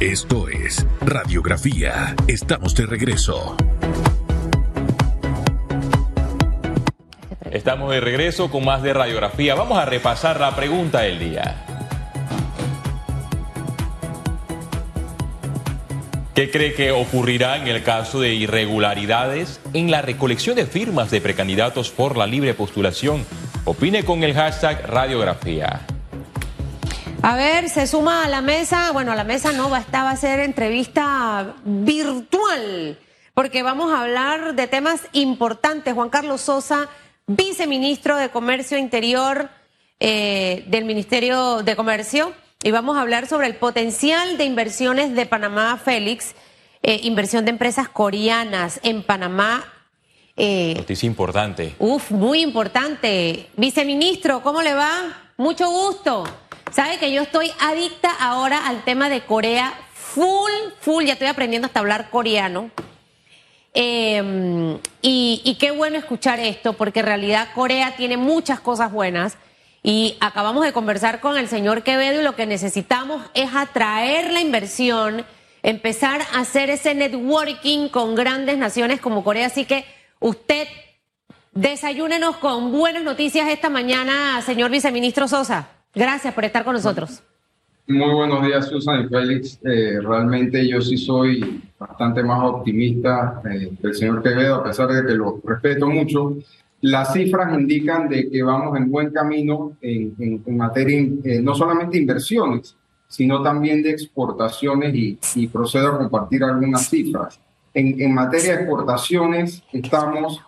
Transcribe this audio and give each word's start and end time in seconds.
Esto 0.00 0.50
es 0.50 0.86
Radiografía. 1.00 2.14
Estamos 2.28 2.74
de 2.74 2.84
regreso. 2.84 3.56
Estamos 7.50 7.90
de 7.92 8.00
regreso 8.00 8.50
con 8.50 8.66
más 8.66 8.82
de 8.82 8.92
Radiografía. 8.92 9.54
Vamos 9.54 9.78
a 9.78 9.86
repasar 9.86 10.38
la 10.38 10.54
pregunta 10.54 11.00
del 11.00 11.18
día. 11.18 11.64
¿Qué 16.34 16.50
cree 16.50 16.74
que 16.74 16.90
ocurrirá 16.90 17.56
en 17.56 17.66
el 17.66 17.82
caso 17.82 18.20
de 18.20 18.34
irregularidades 18.34 19.62
en 19.72 19.90
la 19.90 20.02
recolección 20.02 20.56
de 20.56 20.66
firmas 20.66 21.10
de 21.10 21.22
precandidatos 21.22 21.90
por 21.90 22.18
la 22.18 22.26
libre 22.26 22.52
postulación? 22.52 23.24
Opine 23.64 24.04
con 24.04 24.24
el 24.24 24.34
hashtag 24.34 24.90
Radiografía. 24.90 25.86
A 27.28 27.34
ver, 27.34 27.68
se 27.68 27.88
suma 27.88 28.24
a 28.24 28.28
la 28.28 28.40
mesa, 28.40 28.92
bueno, 28.92 29.10
a 29.10 29.16
la 29.16 29.24
mesa 29.24 29.50
no, 29.50 29.68
va, 29.68 29.80
esta 29.80 30.04
va 30.04 30.10
a 30.10 30.16
ser 30.16 30.38
entrevista 30.38 31.56
virtual, 31.64 33.00
porque 33.34 33.64
vamos 33.64 33.92
a 33.92 34.02
hablar 34.02 34.54
de 34.54 34.68
temas 34.68 35.00
importantes. 35.10 35.92
Juan 35.92 36.08
Carlos 36.08 36.40
Sosa, 36.40 36.88
viceministro 37.26 38.16
de 38.16 38.28
Comercio 38.28 38.78
Interior 38.78 39.50
eh, 39.98 40.62
del 40.68 40.84
Ministerio 40.84 41.64
de 41.64 41.74
Comercio, 41.74 42.32
y 42.62 42.70
vamos 42.70 42.96
a 42.96 43.00
hablar 43.00 43.26
sobre 43.26 43.48
el 43.48 43.56
potencial 43.56 44.38
de 44.38 44.44
inversiones 44.44 45.12
de 45.16 45.26
Panamá 45.26 45.80
Félix, 45.84 46.36
eh, 46.84 47.00
inversión 47.02 47.44
de 47.44 47.50
empresas 47.50 47.88
coreanas 47.88 48.78
en 48.84 49.02
Panamá. 49.02 49.64
Eh, 50.36 50.74
Noticia 50.76 51.08
importante. 51.08 51.74
Uf, 51.80 52.12
muy 52.12 52.40
importante. 52.40 53.48
Viceministro, 53.56 54.42
¿cómo 54.42 54.62
le 54.62 54.74
va? 54.74 55.32
Mucho 55.38 55.68
gusto. 55.68 56.24
Sabe 56.72 56.98
que 56.98 57.12
yo 57.12 57.22
estoy 57.22 57.52
adicta 57.60 58.10
ahora 58.18 58.66
al 58.66 58.82
tema 58.84 59.08
de 59.08 59.22
Corea, 59.22 59.72
full, 59.94 60.50
full, 60.80 61.04
ya 61.04 61.12
estoy 61.12 61.28
aprendiendo 61.28 61.66
hasta 61.66 61.80
hablar 61.80 62.10
coreano. 62.10 62.70
Em, 63.72 64.78
y, 65.02 65.56
qué 65.60 65.70
bueno 65.70 65.96
escuchar 65.98 66.40
esto, 66.40 66.72
porque 66.72 67.00
en 67.00 67.06
realidad 67.06 67.48
Corea 67.54 67.94
tiene 67.96 68.16
muchas 68.16 68.58
cosas 68.58 68.90
buenas. 68.90 69.36
Y 69.82 70.16
acabamos 70.20 70.64
de 70.64 70.72
conversar 70.72 71.20
con 71.20 71.36
el 71.36 71.48
señor 71.48 71.82
Quevedo 71.82 72.20
y 72.20 72.24
lo 72.24 72.34
que 72.34 72.46
necesitamos 72.46 73.22
es 73.34 73.54
atraer 73.54 74.32
la 74.32 74.40
inversión, 74.40 75.24
empezar 75.62 76.22
a 76.32 76.40
hacer 76.40 76.70
ese 76.70 76.94
networking 76.94 77.88
con 77.88 78.16
grandes 78.16 78.58
naciones 78.58 79.00
como 79.00 79.22
Corea. 79.22 79.46
Así 79.46 79.64
que 79.64 79.84
usted 80.18 80.66
desayúnenos 81.52 82.38
con 82.38 82.72
buenas 82.72 83.04
noticias 83.04 83.48
esta 83.48 83.70
mañana, 83.70 84.42
señor 84.42 84.70
viceministro 84.70 85.28
Sosa. 85.28 85.75
Gracias 85.96 86.34
por 86.34 86.44
estar 86.44 86.62
con 86.62 86.74
nosotros. 86.74 87.22
Muy 87.88 88.12
buenos 88.12 88.44
días, 88.44 88.66
Susan 88.68 89.06
y 89.06 89.08
Félix. 89.08 89.58
Eh, 89.64 89.98
realmente 90.02 90.68
yo 90.68 90.82
sí 90.82 90.98
soy 90.98 91.62
bastante 91.78 92.22
más 92.22 92.42
optimista 92.42 93.40
eh, 93.50 93.72
que 93.80 93.86
el 93.86 93.94
señor 93.94 94.22
Quevedo, 94.22 94.56
a 94.56 94.64
pesar 94.64 94.88
de 94.88 95.06
que 95.06 95.14
lo 95.14 95.40
respeto 95.42 95.88
mucho. 95.88 96.36
Las 96.82 97.14
cifras 97.14 97.58
indican 97.58 98.10
de 98.10 98.28
que 98.28 98.42
vamos 98.42 98.76
en 98.76 98.90
buen 98.90 99.10
camino 99.10 99.72
en, 99.80 100.44
materia, 100.48 100.98
eh, 101.24 101.40
no 101.40 101.54
solamente 101.54 101.96
inversiones, 101.96 102.76
sino 103.08 103.42
también 103.42 103.82
de 103.82 103.92
exportaciones 103.92 104.94
y, 104.94 105.18
y 105.34 105.46
procedo 105.46 105.92
a 105.92 105.98
compartir 105.98 106.44
algunas 106.44 106.90
cifras. 106.90 107.40
En, 107.72 107.98
en 107.98 108.12
materia 108.12 108.56
de 108.56 108.62
exportaciones 108.64 109.62
estamos 109.72 110.42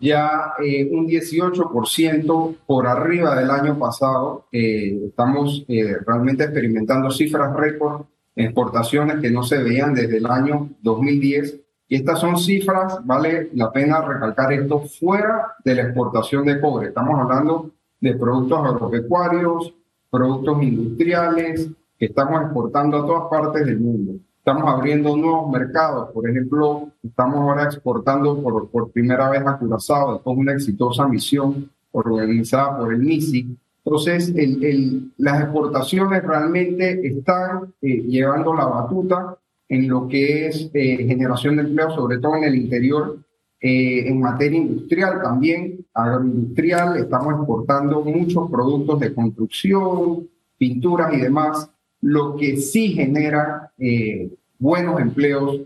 ya 0.00 0.54
eh, 0.64 0.88
un 0.90 1.06
18% 1.06 2.56
por 2.66 2.86
arriba 2.86 3.34
del 3.34 3.50
año 3.50 3.78
pasado. 3.78 4.46
Eh, 4.52 5.06
estamos 5.06 5.64
eh, 5.68 5.96
realmente 6.06 6.44
experimentando 6.44 7.10
cifras 7.10 7.54
récord 7.54 8.06
exportaciones 8.38 9.20
que 9.20 9.30
no 9.30 9.42
se 9.42 9.58
veían 9.58 9.94
desde 9.94 10.18
el 10.18 10.26
año 10.26 10.70
2010. 10.82 11.60
Y 11.88 11.96
estas 11.96 12.20
son 12.20 12.36
cifras, 12.36 13.04
vale 13.04 13.50
la 13.54 13.72
pena 13.72 14.00
recalcar 14.00 14.52
esto, 14.52 14.80
fuera 14.80 15.54
de 15.64 15.74
la 15.74 15.82
exportación 15.82 16.44
de 16.44 16.60
cobre. 16.60 16.88
Estamos 16.88 17.18
hablando 17.18 17.70
de 18.00 18.14
productos 18.14 18.64
agropecuarios, 18.64 19.74
productos 20.10 20.62
industriales 20.62 21.68
que 21.98 22.06
estamos 22.06 22.42
exportando 22.42 22.98
a 22.98 23.06
todas 23.06 23.30
partes 23.30 23.66
del 23.66 23.80
mundo. 23.80 24.20
Estamos 24.48 24.72
abriendo 24.72 25.14
nuevos 25.14 25.50
mercados. 25.50 26.10
Por 26.10 26.26
ejemplo, 26.26 26.90
estamos 27.02 27.36
ahora 27.36 27.64
exportando 27.64 28.42
por, 28.42 28.70
por 28.70 28.90
primera 28.90 29.28
vez 29.28 29.42
a 29.46 29.58
Curazao 29.58 30.14
después 30.14 30.36
de 30.36 30.40
una 30.40 30.52
exitosa 30.54 31.06
misión 31.06 31.70
organizada 31.92 32.78
por 32.78 32.94
el 32.94 33.00
MISI. 33.00 33.58
Entonces, 33.84 34.30
el, 34.30 34.64
el, 34.64 35.12
las 35.18 35.42
exportaciones 35.42 36.22
realmente 36.22 37.06
están 37.06 37.74
eh, 37.82 38.00
llevando 38.04 38.54
la 38.54 38.64
batuta 38.64 39.36
en 39.68 39.86
lo 39.86 40.08
que 40.08 40.46
es 40.46 40.70
eh, 40.72 40.96
generación 41.06 41.56
de 41.56 41.64
empleo, 41.64 41.90
sobre 41.90 42.16
todo 42.16 42.36
en 42.36 42.44
el 42.44 42.54
interior, 42.54 43.18
eh, 43.60 44.08
en 44.08 44.18
materia 44.18 44.60
industrial 44.60 45.20
también, 45.22 45.84
agroindustrial, 45.92 46.96
estamos 46.96 47.34
exportando 47.34 48.00
muchos 48.00 48.50
productos 48.50 48.98
de 48.98 49.12
construcción, 49.12 50.26
pinturas 50.56 51.12
y 51.12 51.18
demás, 51.18 51.70
lo 52.00 52.36
que 52.36 52.56
sí 52.56 52.92
genera 52.92 53.72
eh, 53.76 54.30
buenos 54.58 55.00
empleos, 55.00 55.60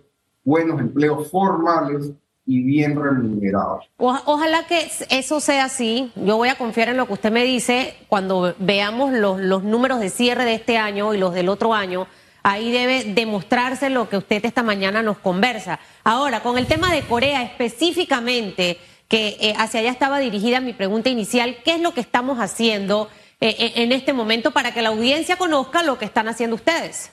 buenos 0.45 0.81
empleos 0.81 1.31
formales 1.31 2.11
y 2.45 2.63
bien 2.63 3.01
remunerados. 3.01 3.89
ojalá 3.97 4.67
que 4.67 4.91
eso 5.11 5.41
sea 5.41 5.65
así. 5.65 6.11
Yo 6.17 6.37
voy 6.37 6.49
a 6.49 6.57
confiar 6.57 6.89
en 6.89 6.97
lo 6.97 7.07
que 7.07 7.13
usted 7.13 7.31
me 7.31 7.45
dice 7.45 7.95
cuando 8.09 8.55
veamos 8.59 9.13
los, 9.13 9.41
los 9.41 9.63
números 9.63 10.01
de 10.01 10.11
cierre 10.11 10.45
de 10.45 10.55
este 10.55 10.77
año 10.77 11.15
y 11.15 11.19
los 11.19 11.35
del 11.35 11.49
otro 11.49 11.73
año. 11.73 12.07
Ahí 12.43 12.73
debe 12.73 13.05
demostrarse 13.15 13.89
lo 13.89 14.09
que 14.09 14.17
usted 14.17 14.45
esta 14.45 14.65
mañana 14.65 15.03
nos 15.03 15.19
conversa. 15.19 15.79
Ahora, 16.03 16.43
con 16.43 16.59
el 16.59 16.67
tema 16.67 16.93
de 16.93 17.03
Corea 17.03 17.45
específicamente, 17.45 18.79
que 19.07 19.37
eh, 19.41 19.55
hacia 19.57 19.79
allá 19.79 19.91
estaba 19.91 20.19
dirigida 20.19 20.61
mi 20.61 20.73
pregunta 20.73 21.09
inicial, 21.09 21.59
¿qué 21.65 21.77
es 21.77 21.81
lo 21.81 21.95
que 21.95 22.01
estamos 22.01 22.39
haciendo 22.39 23.09
eh, 23.41 23.75
en 23.77 23.93
este 23.93 24.13
momento 24.13 24.51
para 24.51 24.75
que 24.75 24.83
la 24.83 24.89
audiencia 24.89 25.37
conozca 25.37 25.85
lo 25.85 25.99
que 25.99 26.05
están 26.05 26.27
haciendo 26.27 26.57
ustedes? 26.57 27.13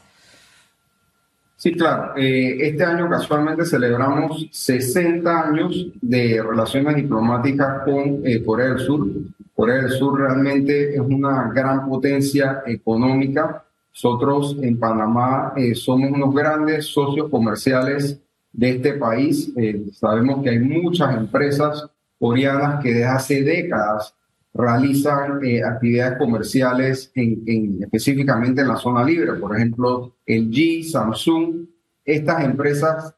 Sí, 1.60 1.74
claro. 1.74 2.14
Eh, 2.16 2.56
este 2.70 2.86
año 2.86 3.10
casualmente 3.10 3.66
celebramos 3.66 4.48
60 4.50 5.50
años 5.50 5.88
de 6.00 6.42
relaciones 6.42 6.96
diplomáticas 6.96 7.84
con 7.84 8.26
eh, 8.26 8.42
Corea 8.46 8.70
del 8.70 8.80
Sur. 8.80 9.06
Corea 9.54 9.82
del 9.82 9.90
Sur 9.90 10.22
realmente 10.22 10.96
es 10.96 11.02
una 11.02 11.52
gran 11.54 11.90
potencia 11.90 12.64
económica. 12.66 13.62
Nosotros 13.92 14.56
en 14.62 14.80
Panamá 14.80 15.52
eh, 15.58 15.76
somos 15.76 16.10
unos 16.12 16.34
grandes 16.34 16.86
socios 16.86 17.30
comerciales 17.30 18.18
de 18.54 18.70
este 18.70 18.94
país. 18.94 19.52
sabemos 19.92 20.42
que 20.42 20.52
hay 20.52 20.60
muchas 20.60 21.14
empresas 21.14 21.86
coreanas 22.18 22.82
que 22.82 22.94
desde 22.94 23.06
hace 23.06 23.44
décadas 23.44 24.16
realizan 24.54 25.44
eh, 25.44 25.64
actividades 25.64 26.18
comerciales 26.18 27.12
en, 27.16 27.80
específicamente 27.82 28.62
en 28.62 28.68
la 28.68 28.78
zona 28.78 29.04
libre, 29.04 29.34
por 29.34 29.56
ejemplo, 29.56 30.16
el 30.26 30.50
G, 30.50 30.84
Samsung, 30.84 31.66
estas 32.04 32.44
empresas, 32.44 33.14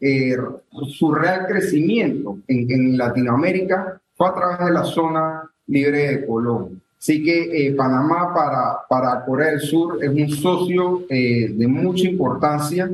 eh, 0.00 0.36
su 0.88 1.14
real 1.14 1.46
crecimiento 1.46 2.38
en, 2.48 2.98
Latinoamérica 2.98 4.00
fue 4.14 4.28
a 4.28 4.34
través 4.34 4.58
de 4.66 4.72
la 4.72 4.84
zona 4.84 5.50
libre 5.66 6.08
de 6.08 6.26
Colombia. 6.26 6.78
Así 6.98 7.22
que 7.22 7.68
eh, 7.68 7.74
Panamá 7.74 8.32
para, 8.34 8.78
para 8.88 9.24
Corea 9.24 9.50
del 9.50 9.60
Sur 9.60 10.02
es 10.02 10.10
un 10.10 10.28
socio 10.30 11.04
de 11.08 11.66
mucha 11.68 12.08
importancia 12.08 12.90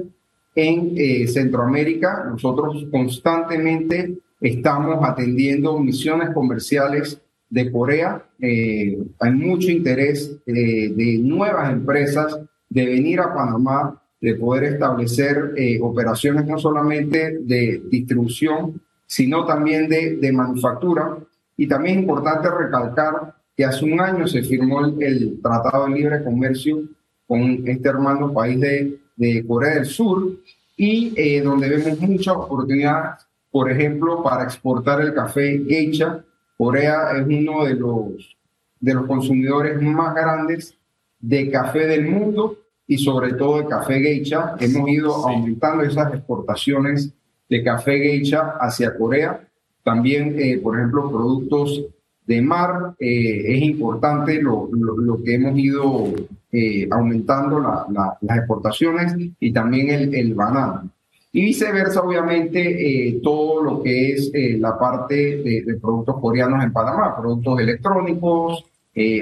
en 0.55 1.29
Centroamérica. 1.29 2.27
Nosotros 2.29 2.87
constantemente 2.91 4.19
estamos 4.41 4.99
atendiendo 5.03 5.79
misiones 5.79 6.31
comerciales 6.31 7.21
de 7.51 7.71
Corea. 7.71 8.23
Eh, 8.41 8.97
hay 9.19 9.33
mucho 9.33 9.71
interés 9.71 10.37
eh, 10.47 10.93
de 10.95 11.19
nuevas 11.19 11.73
empresas 11.73 12.39
de 12.69 12.87
venir 12.87 13.21
a 13.21 13.35
Panamá, 13.35 14.01
de 14.21 14.37
poder 14.37 14.75
establecer 14.75 15.53
eh, 15.57 15.79
operaciones 15.83 16.47
no 16.47 16.59
solamente 16.59 17.39
de 17.41 17.83
distribución, 17.91 18.81
sino 19.05 19.45
también 19.45 19.89
de, 19.89 20.17
de, 20.17 20.33
manufactura. 20.33 21.19
Y 21.57 21.67
también 21.67 21.97
es 21.97 22.03
importante 22.03 22.49
recalcar 22.49 23.35
que 23.57 23.65
hace 23.65 23.85
un 23.85 24.01
año 24.01 24.27
se 24.29 24.43
firmó 24.43 24.87
el, 25.01 25.41
Tratado 25.43 25.87
de 25.87 25.95
Libre 25.95 26.23
Comercio 26.23 26.83
con 27.27 27.67
este 27.67 27.89
hermano 27.89 28.33
país 28.33 28.61
de, 28.61 28.99
de 29.17 29.45
Corea 29.47 29.75
del 29.75 29.87
Sur 29.87 30.37
y 30.77 31.41
donde 31.41 31.69
vemos 31.69 32.01
muchas 32.01 32.35
oportunidades, 32.35 33.27
por 33.51 33.71
ejemplo, 33.71 34.23
para 34.23 34.45
exportar 34.45 35.03
el 35.03 35.13
café 35.13 35.63
geisha, 35.69 36.25
Corea 36.61 37.13
es 37.17 37.27
uno 37.27 37.65
de 37.65 37.75
los, 37.75 38.37
de 38.81 38.93
los 38.93 39.07
consumidores 39.07 39.81
más 39.81 40.15
grandes 40.15 40.77
de 41.19 41.51
café 41.51 41.87
del 41.87 42.07
mundo 42.07 42.59
y 42.87 42.99
sobre 42.99 43.33
todo 43.33 43.63
de 43.63 43.67
café 43.67 43.99
geisha. 43.99 44.57
Hemos 44.61 44.91
ido 44.91 45.27
aumentando 45.27 45.85
esas 45.85 46.13
exportaciones 46.13 47.15
de 47.49 47.65
café 47.65 47.99
geisha 47.99 48.59
hacia 48.61 48.95
Corea. 48.95 49.41
También, 49.83 50.37
eh, 50.39 50.61
por 50.63 50.77
ejemplo, 50.77 51.11
productos 51.11 51.83
de 52.27 52.43
mar. 52.43 52.95
Eh, 52.99 53.55
es 53.55 53.63
importante 53.63 54.43
lo, 54.43 54.69
lo, 54.71 55.23
que 55.25 55.37
hemos 55.37 55.59
ido 55.59 56.13
eh, 56.53 56.87
aumentando 56.91 57.59
las 57.59 58.37
exportaciones 58.37 59.15
y 59.41 59.51
también 59.51 59.89
el, 59.89 60.15
el 60.15 60.35
banano. 60.35 60.91
Y 61.33 61.43
viceversa, 61.43 62.01
obviamente, 62.03 62.61
eh, 63.09 63.21
todo 63.23 63.63
lo 63.63 63.83
que 63.83 64.13
es 64.13 64.31
eh, 64.35 64.57
la 64.59 64.79
parte 64.79 65.15
de, 65.15 65.79
productos 65.81 66.21
coreanos 66.21 66.65
en 66.65 66.73
Panamá, 66.73 67.17
productos 67.17 67.61
electrónicos, 67.61 68.65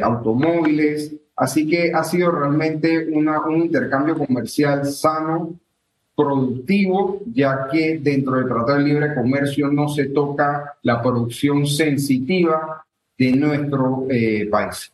automóviles. 0.02 1.14
Así 1.36 1.68
que 1.68 1.92
ha 1.94 2.02
sido 2.02 2.32
realmente 2.32 3.06
una, 3.12 3.40
un 3.42 3.58
intercambio 3.58 4.16
comercial 4.16 4.84
sano, 4.86 5.54
productivo, 6.16 7.20
ya 7.32 7.68
que 7.70 7.98
dentro 7.98 8.36
del 8.36 8.48
Tratado 8.48 8.78
de 8.78 8.84
Libre 8.84 9.14
Comercio 9.14 9.68
no 9.68 9.88
se 9.88 10.06
toca 10.06 10.74
la 10.82 11.00
producción 11.00 11.64
sensitiva 11.64 12.84
de 13.16 13.32
nuestro 13.32 14.06
país. 14.50 14.90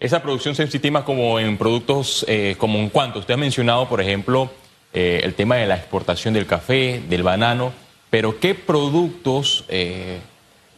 Esa 0.00 0.22
producción 0.22 0.54
sensitiva 0.54 1.04
como 1.04 1.40
en 1.40 1.56
productos, 1.56 2.24
eh, 2.28 2.54
como 2.56 2.78
en 2.78 2.88
cuanto 2.88 3.18
usted 3.18 3.34
ha 3.34 3.36
mencionado, 3.36 3.88
por 3.88 4.00
ejemplo, 4.00 4.48
eh, 4.92 5.20
el 5.22 5.34
tema 5.34 5.56
de 5.56 5.66
la 5.66 5.76
exportación 5.76 6.34
del 6.34 6.46
café, 6.46 7.02
del 7.08 7.22
banano, 7.22 7.72
pero 8.10 8.40
¿qué 8.40 8.54
productos 8.54 9.64
eh, 9.68 10.20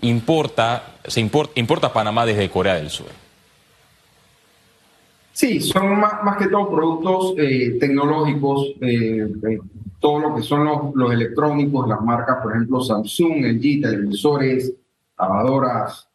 importa, 0.03 0.97
se 1.05 1.21
importa, 1.21 1.93
Panamá 1.93 2.27
desde 2.27 2.51
Corea 2.51 2.75
del 2.75 2.91
Sur? 2.91 3.07
Sí, 5.33 5.61
son 5.61 5.99
más, 5.99 6.37
que 6.39 6.49
todo 6.49 6.71
productos 6.71 7.35
tecnológicos, 7.37 8.75
todo 10.01 10.19
lo 10.19 10.35
que 10.35 10.43
son 10.43 10.65
los, 10.65 10.95
los, 10.95 11.13
electrónicos, 11.13 11.89
las 11.89 12.01
marcas, 12.03 12.39
por 12.43 12.53
ejemplo, 12.53 12.81
Samsung, 12.81 13.45
LG, 13.45 13.81
televisores, 13.81 14.73
lavadoras, 15.19 16.09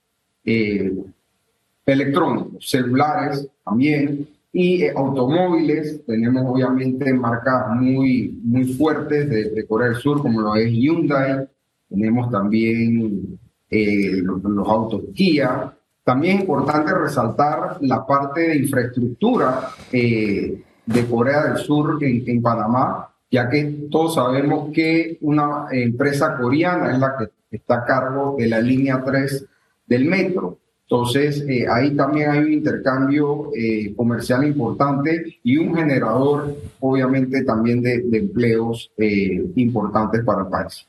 electrónicos, 1.85 2.69
celulares 2.69 3.47
también, 3.63 4.27
y 4.55 4.83
eh, 4.83 4.93
automóviles. 4.95 6.05
Tenemos 6.05 6.45
obviamente 6.47 7.13
marcas 7.13 7.75
muy, 7.75 8.39
muy 8.41 8.63
fuertes 8.63 9.29
de, 9.29 9.67
Corea 9.67 9.89
del 9.89 9.97
Sur, 9.97 10.21
como 10.21 10.39
lo 10.39 10.55
es 10.55 10.71
Hyundai. 10.71 11.45
Tenemos 11.89 12.31
también 12.31 13.37
eh, 13.69 14.21
los, 14.23 14.67
autos 14.69 15.01
Kia. 15.13 15.73
También 16.05 16.37
es 16.37 16.41
importante 16.43 16.93
resaltar 16.93 17.79
la 17.81 18.07
parte 18.07 18.47
de 18.47 18.57
infraestructura 18.59 19.71
eh, 19.91 20.63
de 20.85 21.05
Corea 21.05 21.47
del 21.47 21.57
Sur 21.57 22.01
en, 22.01 22.23
en 22.25 22.41
Panamá, 22.41 23.09
ya 23.29 23.49
que 23.49 23.87
todos 23.91 24.15
sabemos 24.15 24.69
que 24.73 25.17
una 25.19 25.65
empresa 25.69 26.37
coreana 26.37 26.93
es 26.93 26.99
la 26.99 27.17
que 27.17 27.57
está 27.57 27.79
a 27.79 27.85
cargo 27.85 28.37
de 28.37 28.47
la 28.47 28.61
línea 28.61 29.03
3 29.03 29.47
del 29.85 30.05
metro. 30.05 30.59
Entonces, 30.87 31.43
eh, 31.49 31.65
ahí 31.67 31.95
también 31.95 32.29
hay 32.29 32.39
un 32.39 32.53
intercambio 32.53 33.49
eh, 33.57 33.93
comercial 33.95 34.45
importante 34.45 35.39
y 35.43 35.57
un 35.57 35.75
generador, 35.75 36.55
obviamente, 36.79 37.43
también 37.43 37.81
de, 37.81 38.03
empleos 38.11 38.91
eh, 38.97 39.43
importantes 39.55 40.23
para 40.23 40.43
el 40.43 40.47
país. 40.47 40.85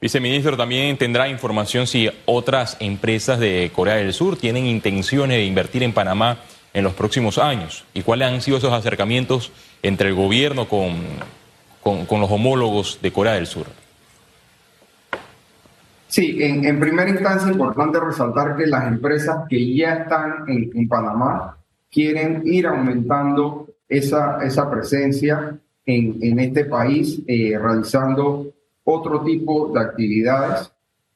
Viceministro, 0.00 0.56
también 0.56 0.96
tendrá 0.96 1.28
información 1.28 1.86
si 1.86 2.08
otras 2.24 2.78
empresas 2.80 3.38
de 3.38 3.70
Corea 3.74 3.96
del 3.96 4.14
Sur 4.14 4.36
tienen 4.36 4.64
intenciones 4.66 5.36
de 5.36 5.44
invertir 5.44 5.82
en 5.82 5.92
Panamá 5.92 6.38
en 6.72 6.84
los 6.84 6.94
próximos 6.94 7.36
años 7.36 7.84
y 7.92 8.02
cuáles 8.02 8.28
han 8.28 8.40
sido 8.40 8.56
esos 8.56 8.72
acercamientos 8.72 9.52
entre 9.82 10.08
el 10.10 10.14
gobierno 10.14 10.66
con, 10.66 10.96
con 11.82 12.20
los 12.20 12.30
homólogos 12.30 13.00
de 13.02 13.12
Corea 13.12 13.34
del 13.34 13.46
Sur. 13.46 13.66
Sí, 16.16 16.38
en, 16.40 16.64
en, 16.64 16.80
primera 16.80 17.10
instancia 17.10 17.46
es 17.46 17.52
importante 17.52 18.00
resaltar 18.00 18.56
que 18.56 18.66
las 18.66 18.88
empresas 18.88 19.46
que 19.50 19.74
ya 19.74 19.96
están 19.96 20.48
en, 20.48 20.88
Panamá 20.88 21.58
quieren 21.90 22.40
ir 22.46 22.66
aumentando 22.66 23.68
esa, 23.86 24.42
esa 24.42 24.70
presencia 24.70 25.60
en, 25.84 26.16
en 26.22 26.40
este 26.40 26.64
país, 26.64 27.20
eh, 27.26 27.58
realizando 27.58 28.50
otro 28.84 29.24
tipo 29.24 29.70
de 29.74 29.80
actividades, 29.80 30.72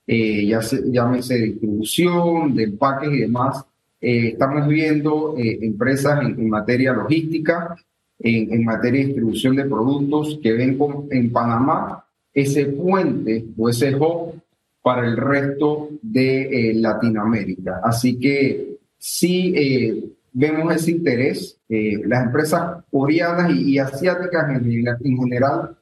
eh, 0.06 0.44
ya 0.46 0.60
se, 0.60 0.82
llámese 0.92 1.38
distribución, 1.38 2.54
de 2.54 2.64
empaques 2.64 3.10
y 3.10 3.20
demás. 3.20 3.64
Eh, 4.02 4.32
estamos 4.32 4.68
viendo 4.68 5.34
empresas 5.38 6.20
en, 6.26 6.46
materia 6.50 6.92
logística, 6.92 7.74
en, 8.18 8.52
en, 8.52 8.64
materia 8.66 9.00
de 9.00 9.06
distribución 9.06 9.56
de 9.56 9.64
productos 9.64 10.38
que 10.42 10.52
ven 10.52 10.76
con, 10.76 11.08
en 11.10 11.32
Panamá 11.32 12.04
ese 12.34 12.66
puente 12.66 13.46
o 13.56 13.70
ese 13.70 13.94
hub 13.96 14.34
para 14.82 15.06
el 15.06 15.16
resto 15.16 15.90
de 16.02 16.70
eh, 16.70 16.74
Latinoamérica. 16.74 17.80
Así 17.82 18.18
que 18.18 18.78
sí 18.98 19.52
eh, 19.54 20.04
vemos 20.32 20.74
ese 20.74 20.92
interés. 20.92 21.58
Eh, 21.68 22.00
las 22.06 22.24
empresas 22.24 22.82
coreanas 22.90 23.52
y, 23.52 23.78
asiáticas 23.78 24.50
en, 24.50 24.86
en, 24.86 25.18
general, 25.18 25.76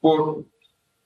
por, 0.00 0.44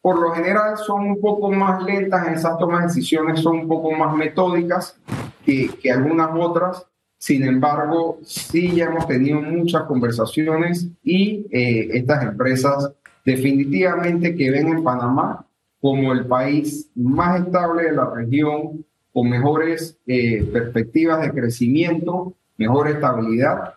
por 0.00 0.20
lo 0.20 0.30
general 0.32 0.76
son 0.76 1.06
un 1.06 1.20
poco 1.20 1.50
más 1.50 1.82
lentas 1.82 2.28
en 2.28 2.34
esas 2.34 2.58
tomas 2.58 2.80
de 2.80 2.86
decisiones, 2.88 3.40
son 3.40 3.60
un 3.60 3.68
poco 3.68 3.92
más 3.92 4.14
metódicas 4.14 4.96
que, 5.44 5.70
que 5.80 5.90
algunas 5.90 6.30
otras. 6.34 6.86
Sin 7.20 7.42
embargo, 7.42 8.20
sí 8.22 8.76
ya 8.76 8.84
hemos 8.84 9.08
tenido 9.08 9.40
muchas 9.40 9.82
conversaciones 9.84 10.86
y 11.02 11.46
estas 11.50 12.22
empresas 12.22 12.92
definitivamente 13.24 14.36
que 14.36 14.52
ven 14.52 14.68
en 14.68 14.84
Panamá 14.84 15.47
como 15.80 16.12
el 16.12 16.26
país 16.26 16.90
más 16.94 17.40
estable 17.40 17.84
de 17.84 17.92
la 17.92 18.10
región, 18.14 18.84
con 19.12 19.28
mejores 19.28 19.98
eh, 20.06 20.44
perspectivas 20.52 21.20
de 21.22 21.30
crecimiento, 21.32 22.34
mejor 22.56 22.88
estabilidad. 22.88 23.74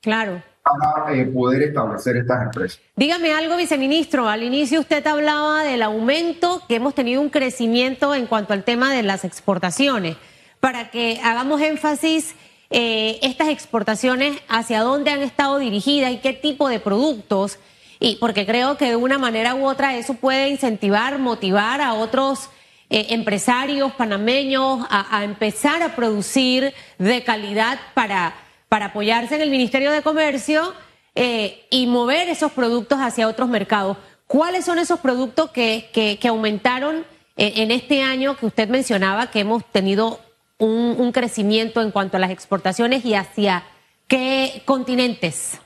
Claro. 0.00 0.42
Para 0.62 1.14
eh, 1.14 1.26
poder 1.26 1.62
establecer 1.62 2.16
estas 2.16 2.44
empresas. 2.44 2.80
Dígame 2.96 3.32
algo, 3.32 3.56
viceministro. 3.56 4.28
Al 4.28 4.42
inicio 4.42 4.80
usted 4.80 5.04
hablaba 5.06 5.64
del 5.64 5.82
aumento, 5.82 6.62
que 6.68 6.76
hemos 6.76 6.94
tenido 6.94 7.20
un 7.20 7.30
crecimiento 7.30 8.14
en 8.14 8.26
cuanto 8.26 8.52
al 8.52 8.64
tema 8.64 8.92
de 8.92 9.02
las 9.02 9.24
exportaciones. 9.24 10.16
Para 10.60 10.90
que 10.90 11.20
hagamos 11.24 11.60
énfasis, 11.60 12.34
eh, 12.70 13.18
estas 13.22 13.48
exportaciones, 13.48 14.40
hacia 14.48 14.80
dónde 14.80 15.10
han 15.10 15.22
estado 15.22 15.58
dirigidas 15.58 16.12
y 16.12 16.18
qué 16.18 16.32
tipo 16.32 16.68
de 16.68 16.78
productos 16.78 17.58
y 18.00 18.16
porque 18.16 18.46
creo 18.46 18.78
que 18.78 18.88
de 18.88 18.96
una 18.96 19.18
manera 19.18 19.54
u 19.54 19.66
otra 19.66 19.96
eso 19.96 20.14
puede 20.14 20.48
incentivar, 20.48 21.18
motivar 21.18 21.82
a 21.82 21.92
otros 21.92 22.48
eh, 22.88 23.08
empresarios 23.10 23.92
panameños 23.92 24.86
a, 24.88 25.22
empezar 25.22 25.82
a 25.82 25.94
producir 25.94 26.72
de 26.98 27.22
calidad 27.22 27.78
para, 27.92 28.34
para 28.70 28.86
apoyarse 28.86 29.36
en 29.36 29.42
el 29.42 29.50
Ministerio 29.50 29.92
de 29.92 30.00
Comercio 30.00 30.74
eh, 31.14 31.66
y 31.70 31.86
mover 31.86 32.30
esos 32.30 32.52
productos 32.52 32.98
hacia 32.98 33.28
otros 33.28 33.50
mercados. 33.50 33.98
¿Cuáles 34.26 34.64
son 34.64 34.78
esos 34.78 34.98
productos 35.00 35.50
que, 35.50 35.90
que, 35.92 36.28
aumentaron 36.28 37.04
eh, 37.36 37.52
en 37.56 37.70
este 37.70 38.02
año 38.02 38.36
que 38.36 38.46
usted 38.46 38.68
mencionaba 38.68 39.30
que 39.30 39.40
hemos 39.40 39.64
tenido 39.66 40.20
un 40.58 41.10
crecimiento 41.12 41.80
en 41.80 41.90
cuanto 41.90 42.18
a 42.18 42.20
las 42.20 42.30
exportaciones 42.30 43.04
y 43.04 43.14
hacia 43.14 43.64
qué 44.08 44.62
continentes? 44.66 45.58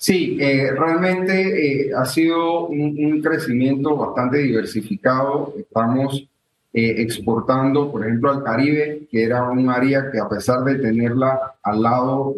Sí, 0.00 0.38
eh, 0.40 0.70
realmente 0.74 1.88
eh, 1.88 1.90
ha 1.94 2.06
sido 2.06 2.68
un, 2.68 3.20
crecimiento 3.20 3.98
bastante 3.98 4.38
diversificado. 4.38 5.52
Estamos 5.58 6.26
eh, 6.72 7.02
exportando, 7.02 7.92
por 7.92 8.06
ejemplo, 8.06 8.30
al 8.30 8.42
Caribe, 8.42 9.06
que 9.10 9.22
era 9.24 9.50
un 9.50 9.68
área 9.68 10.10
que 10.10 10.18
a 10.18 10.26
pesar 10.26 10.64
de 10.64 10.76
tenerla 10.76 11.52
al 11.62 11.82
lado, 11.82 12.36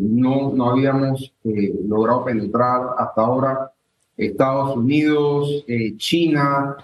no, 0.00 0.54
no 0.54 0.70
habíamos 0.70 1.34
logrado 1.86 2.24
penetrar 2.24 2.80
hasta 2.96 3.20
ahora. 3.20 3.72
Estados 4.16 4.74
Unidos, 4.74 5.66
China, 5.98 6.76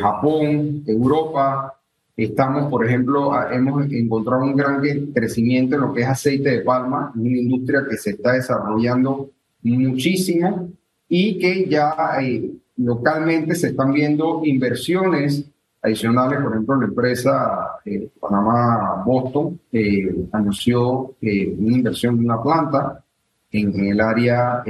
Japón, 0.00 0.84
Europa. 0.86 1.77
Estamos, 2.18 2.68
por 2.68 2.84
ejemplo, 2.84 3.30
hemos 3.48 3.88
encontrado 3.92 4.42
un 4.42 4.56
gran 4.56 4.82
crecimiento 5.14 5.76
en 5.76 5.82
lo 5.82 5.92
que 5.92 6.00
es 6.00 6.08
aceite 6.08 6.50
de 6.50 6.60
palma, 6.62 7.12
una 7.14 7.28
industria 7.28 7.86
que 7.88 7.96
se 7.96 8.10
está 8.10 8.32
desarrollando 8.32 9.30
muchísimo 9.62 10.68
y 11.08 11.38
que 11.38 11.68
ya 11.68 11.94
eh, 12.20 12.50
localmente 12.78 13.54
se 13.54 13.68
están 13.68 13.92
viendo 13.92 14.40
inversiones 14.42 15.48
adicionales. 15.80 16.40
Por 16.40 16.54
ejemplo, 16.54 16.80
la 16.80 16.86
empresa 16.86 17.78
eh, 17.84 18.10
Panamá 18.18 19.00
Boston 19.06 19.60
eh, 19.70 20.26
anunció 20.32 21.14
una 21.22 21.76
inversión 21.76 22.18
de 22.18 22.24
una 22.24 22.42
planta 22.42 23.04
en, 23.52 23.78
el 23.78 24.00
área 24.00 24.64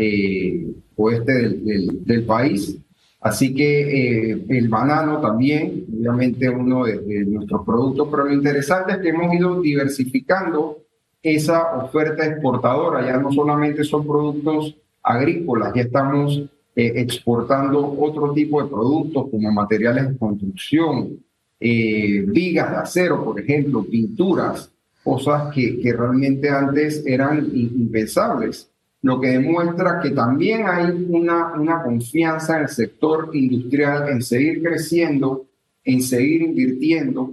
oeste 0.96 1.32
del, 1.32 2.04
del 2.04 2.24
país 2.26 2.78
Así 3.20 3.52
que 3.52 4.30
eh, 4.30 4.44
el 4.48 4.68
banano 4.68 5.20
también, 5.20 5.86
obviamente 5.92 6.48
uno 6.48 6.84
de, 6.84 7.24
nuestros 7.26 7.64
productos, 7.66 8.08
pero 8.10 8.24
lo 8.24 8.32
interesante 8.32 8.92
es 8.92 8.98
que 8.98 9.08
hemos 9.08 9.34
ido 9.34 9.60
diversificando 9.60 10.78
esa 11.20 11.76
oferta 11.76 12.24
exportadora, 12.24 13.04
ya 13.04 13.18
no 13.18 13.32
solamente 13.32 13.82
son 13.82 14.06
productos 14.06 14.76
agrícolas, 15.02 15.74
ya 15.74 15.82
estamos 15.82 16.38
eh, 16.76 16.92
exportando 16.94 17.96
otro 17.98 18.32
tipo 18.32 18.62
de 18.62 18.68
productos 18.68 19.26
como 19.32 19.50
materiales 19.50 20.10
de 20.10 20.16
construcción, 20.16 21.18
eh, 21.58 22.24
vigas 22.24 22.70
de 22.70 22.76
acero, 22.76 23.24
por 23.24 23.40
ejemplo, 23.40 23.84
pinturas, 23.84 24.70
cosas 25.02 25.52
que, 25.52 25.80
que 25.80 25.92
realmente 25.92 26.48
antes 26.50 27.02
eran 27.04 27.50
impensables, 27.52 28.70
lo 29.02 29.20
que 29.20 29.28
demuestra 29.28 30.00
que 30.00 30.10
también 30.10 30.66
hay 30.66 31.06
una, 31.08 31.52
una 31.54 31.82
confianza 31.82 32.56
en 32.56 32.62
el 32.62 32.68
sector 32.68 33.30
industrial 33.32 34.08
en 34.08 34.22
seguir 34.22 34.62
creciendo, 34.62 35.46
en 35.84 36.02
seguir 36.02 36.42
invirtiendo. 36.42 37.32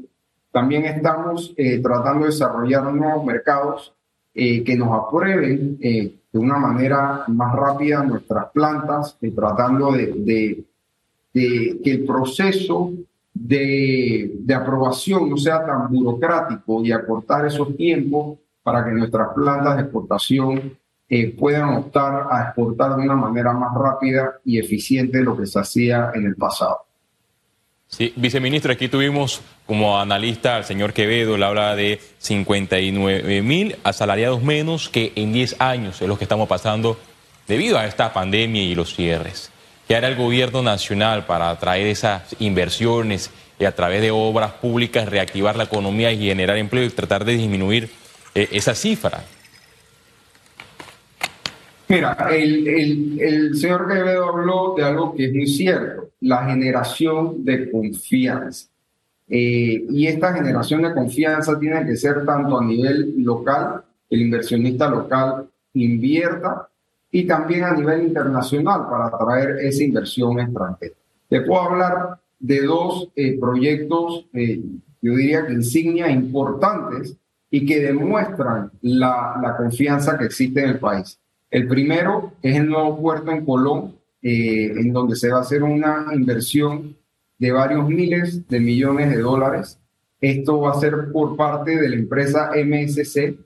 También 0.52 0.86
estamos 0.86 1.54
eh, 1.58 1.80
tratando 1.80 2.26
de 2.26 2.32
desarrollar 2.32 2.94
nuevos 2.94 3.26
mercados 3.26 3.94
eh, 4.34 4.64
que 4.64 4.76
nos 4.76 4.90
aprueben 4.92 5.78
eh, 5.82 6.14
de 6.32 6.40
una 6.40 6.58
manera 6.58 7.24
más 7.28 7.56
rápida 7.56 8.04
nuestras 8.04 8.52
plantas, 8.52 9.18
tratando 9.36 9.92
de, 9.92 10.08
de, 10.08 10.66
de 11.34 11.82
que 11.84 11.92
el 11.92 12.06
proceso 12.06 12.92
de, 13.34 14.32
de, 14.40 14.54
aprobación 14.54 15.30
no 15.30 15.38
sea 15.38 15.66
tan 15.66 15.90
burocrático 15.90 16.84
y 16.84 16.92
acortar 16.92 17.46
esos 17.46 17.76
tiempos 17.76 18.38
para 18.64 18.86
que 18.86 18.92
nuestras 18.92 19.34
plantas 19.34 19.76
de 19.76 19.82
exportación 19.84 20.78
eh, 21.10 21.36
puedan 21.38 21.70
optar 21.76 22.28
a 22.32 22.44
exportar 22.46 22.96
de 22.96 23.04
una 23.04 23.16
manera 23.16 23.54
más 23.54 23.74
rápida 23.76 24.40
y 24.44 24.60
eficiente 24.60 25.22
lo 25.22 25.38
que 25.38 25.46
se 25.46 25.60
hacía 25.60 26.12
en 26.16 26.26
el 26.26 26.36
pasado. 26.36 26.86
Sí, 27.88 28.12
viceministro, 28.16 28.74
aquí 28.74 28.88
tuvimos 28.88 29.42
como 29.68 30.00
analista 30.00 30.56
al 30.56 30.66
señor 30.66 30.94
Quevedo, 30.94 31.38
le 31.38 31.46
habla 31.46 31.76
de 31.76 32.00
59 32.18 33.42
mil 33.44 33.76
asalariados 33.84 34.42
menos 34.42 34.90
que 34.90 35.14
en 35.16 35.32
10 35.32 35.62
años 35.62 36.02
es 36.02 36.08
lo 36.08 36.18
que 36.18 36.24
estamos 36.24 36.48
pasando 36.48 36.98
debido 37.48 37.78
a 37.78 37.86
esta 37.86 38.12
pandemia 38.12 38.64
y 38.64 38.74
los 38.74 38.96
cierres. 38.96 39.52
¿Qué 39.88 39.96
hará 39.96 40.08
el 40.08 40.16
gobierno 40.16 40.64
nacional 40.64 41.28
para 41.28 41.52
atraer 41.52 41.86
esas 41.86 42.36
inversiones 42.40 43.30
y 43.60 43.66
a 43.66 43.76
través 43.76 44.02
de 44.02 44.10
obras 44.10 44.54
públicas 44.54 45.08
reactivar 45.08 45.56
la 45.56 45.66
economía 45.66 46.12
y 46.12 46.26
generar 46.26 46.58
empleo 46.58 46.84
y 46.84 46.90
tratar 46.90 47.24
de 47.24 47.38
disminuir 47.38 47.92
eh, 48.34 48.50
esa 48.52 48.74
cifra? 48.74 49.24
Mira, 51.88 52.18
el, 52.32 52.68
el, 52.68 53.22
el 53.22 53.56
señor 53.56 53.88
Quevedo 53.88 54.30
habló 54.30 54.74
de 54.76 54.84
algo 54.84 55.14
que 55.14 55.26
es 55.26 55.34
muy 55.34 55.48
cierto, 55.48 56.10
la 56.22 56.46
generación 56.46 57.46
de 57.46 57.70
confianza. 57.70 58.68
Eh, 59.28 59.86
y 59.90 60.08
esta 60.08 60.34
generación 60.34 60.82
de 60.84 60.94
confianza 60.94 61.60
tiene 61.60 61.86
que 61.86 61.96
ser 61.96 62.26
tanto 62.26 62.60
a 62.60 62.66
nivel 62.66 63.16
local, 63.24 63.84
el 64.10 64.22
inversionista 64.22 64.90
local 64.90 65.48
invierta, 65.74 66.70
y 67.12 67.26
también 67.26 67.64
a 67.64 67.74
nivel 67.74 68.08
internacional 68.08 68.88
para 68.90 69.08
atraer 69.08 69.58
esa 69.62 69.84
inversión 69.84 70.40
extranjera. 70.40 70.96
Te 71.30 71.42
puedo 71.42 71.62
hablar 71.62 72.20
de 72.40 72.62
dos 72.62 73.10
eh, 73.16 73.38
proyectos, 73.40 74.26
eh, 74.34 74.60
yo 75.02 75.16
diría 75.16 75.46
que 75.46 75.54
insignia 75.54 76.10
importantes 76.10 77.16
y 77.50 77.66
que 77.66 77.80
demuestran 77.80 78.72
la, 78.82 79.40
la 79.42 79.56
confianza 79.56 80.18
que 80.18 80.26
existe 80.26 80.62
en 80.62 80.70
el 80.72 80.80
país. 80.80 81.20
El 81.50 81.68
primero 81.68 82.34
es 82.42 82.56
el 82.56 82.68
nuevo 82.68 83.00
puerto 83.00 83.32
en 83.32 83.46
Colón, 83.46 83.96
eh, 84.22 84.72
en 84.76 84.92
donde 84.92 85.16
se 85.16 85.30
va 85.30 85.38
a 85.38 85.42
hacer 85.42 85.64
una 85.64 86.08
inversión 86.14 86.96
de 87.38 87.52
varios 87.52 87.88
miles 87.88 88.48
de 88.48 88.60
millones 88.60 89.10
de 89.10 89.20
dólares. 89.20 89.80
Esto 90.20 90.62
va 90.62 90.72
a 90.72 90.80
ser 90.80 91.12
por 91.12 91.36
parte 91.36 91.78
de 91.78 91.90
la 91.90 91.96
empresa 91.96 92.52
MSC, 92.56 93.38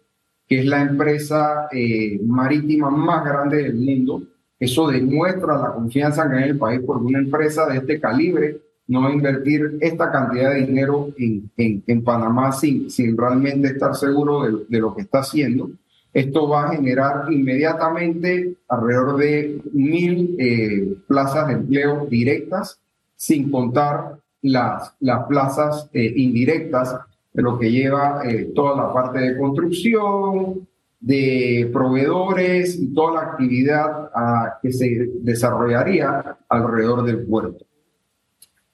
que 0.47 0.59
es 0.59 0.65
la 0.65 0.81
empresa 0.81 1.67
eh, 1.71 2.19
marítima 2.25 2.89
más 2.89 3.25
grande 3.25 3.63
del 3.63 3.75
mundo. 3.75 4.23
Eso 4.59 4.87
demuestra 4.87 5.57
la 5.57 5.73
confianza 5.73 6.29
que 6.29 6.37
hay 6.37 6.43
en 6.43 6.49
el 6.49 6.57
país 6.57 6.81
porque 6.85 7.05
una 7.05 7.19
empresa 7.19 7.65
de 7.67 7.77
este 7.77 7.99
calibre 7.99 8.61
no 8.87 9.03
va 9.03 9.09
a 9.09 9.13
invertir 9.13 9.77
esta 9.81 10.11
cantidad 10.11 10.51
de 10.51 10.65
dinero 10.65 11.09
en, 11.17 11.51
en, 11.55 12.03
Panamá 12.03 12.51
sin, 12.51 12.89
sin 12.89 13.15
realmente 13.15 13.67
estar 13.67 13.95
seguro 13.95 14.43
de, 14.43 14.65
de 14.67 14.79
lo 14.79 14.95
que 14.95 15.03
está 15.03 15.19
haciendo. 15.19 15.69
Esto 16.13 16.49
va 16.49 16.65
a 16.65 16.75
generar 16.75 17.31
inmediatamente 17.31 18.55
alrededor 18.67 19.17
de 19.17 19.61
mil 19.73 20.35
eh, 20.39 20.95
plazas 21.07 21.47
de 21.47 21.53
empleo 21.53 22.07
directas, 22.07 22.79
sin 23.15 23.51
contar 23.51 24.17
las, 24.41 24.93
las 24.99 25.25
plazas 25.27 25.89
eh, 25.93 26.13
indirectas, 26.15 26.95
de 27.33 27.43
lo 27.43 27.59
que 27.59 27.71
lleva 27.71 28.21
eh, 28.25 28.51
toda 28.55 28.75
la 28.75 28.93
parte 28.93 29.19
de 29.19 29.37
construcción, 29.37 30.67
de 30.99 31.69
proveedores 31.71 32.75
y 32.75 32.93
toda 32.93 33.13
la 33.13 33.29
actividad 33.31 34.09
ah, 34.13 34.59
que 34.61 34.71
se 34.71 35.09
desarrollaría 35.21 36.37
alrededor 36.49 37.03
del 37.03 37.25
puerto. 37.25 37.65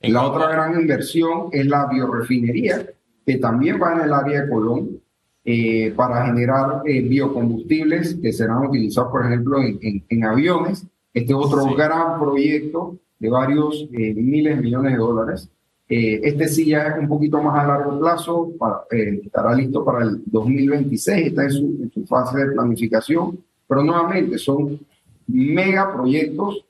La 0.02 0.26
otra 0.26 0.50
gran 0.50 0.80
inversión 0.80 1.50
es 1.52 1.66
la 1.66 1.88
biorefinería, 1.88 2.86
que 3.26 3.38
también 3.38 3.80
va 3.82 3.94
en 3.94 4.02
el 4.02 4.14
área 4.14 4.42
de 4.42 4.50
Colón, 4.50 5.02
eh, 5.48 5.94
para 5.96 6.26
generar 6.26 6.82
eh, 6.86 7.02
biocombustibles 7.02 8.16
que 8.16 8.34
serán 8.34 8.66
utilizados, 8.66 9.12
por 9.12 9.28
ejemplo, 9.28 9.60
en, 9.62 10.24
aviones. 10.24 10.88
Este 11.14 11.34
es 11.34 11.38
otro 11.38 11.76
gran 11.76 12.20
proyecto 12.20 12.98
de 13.20 13.30
varios 13.30 13.88
eh, 13.94 14.16
miles 14.16 14.56
de 14.56 14.64
millones 14.64 14.94
de 14.94 14.98
dólares. 14.98 15.50
este 15.88 16.48
sí 16.48 16.66
ya 16.66 16.88
es 16.88 16.98
un 16.98 17.08
poquito 17.08 17.40
más 17.44 17.64
a 17.64 17.68
largo 17.68 18.00
plazo, 18.00 18.54
para, 18.58 18.86
estará 18.90 19.54
listo 19.54 19.86
para 19.86 20.04
el 20.06 20.24
2026, 20.26 21.28
está 21.28 21.44
en 21.44 21.52
su, 21.52 21.78
en 21.80 21.92
su, 21.92 22.08
fase 22.08 22.40
de 22.40 22.52
planificación, 22.54 23.38
pero 23.68 23.84
nuevamente 23.84 24.40
son 24.40 24.80
megaproyectos 25.28 26.66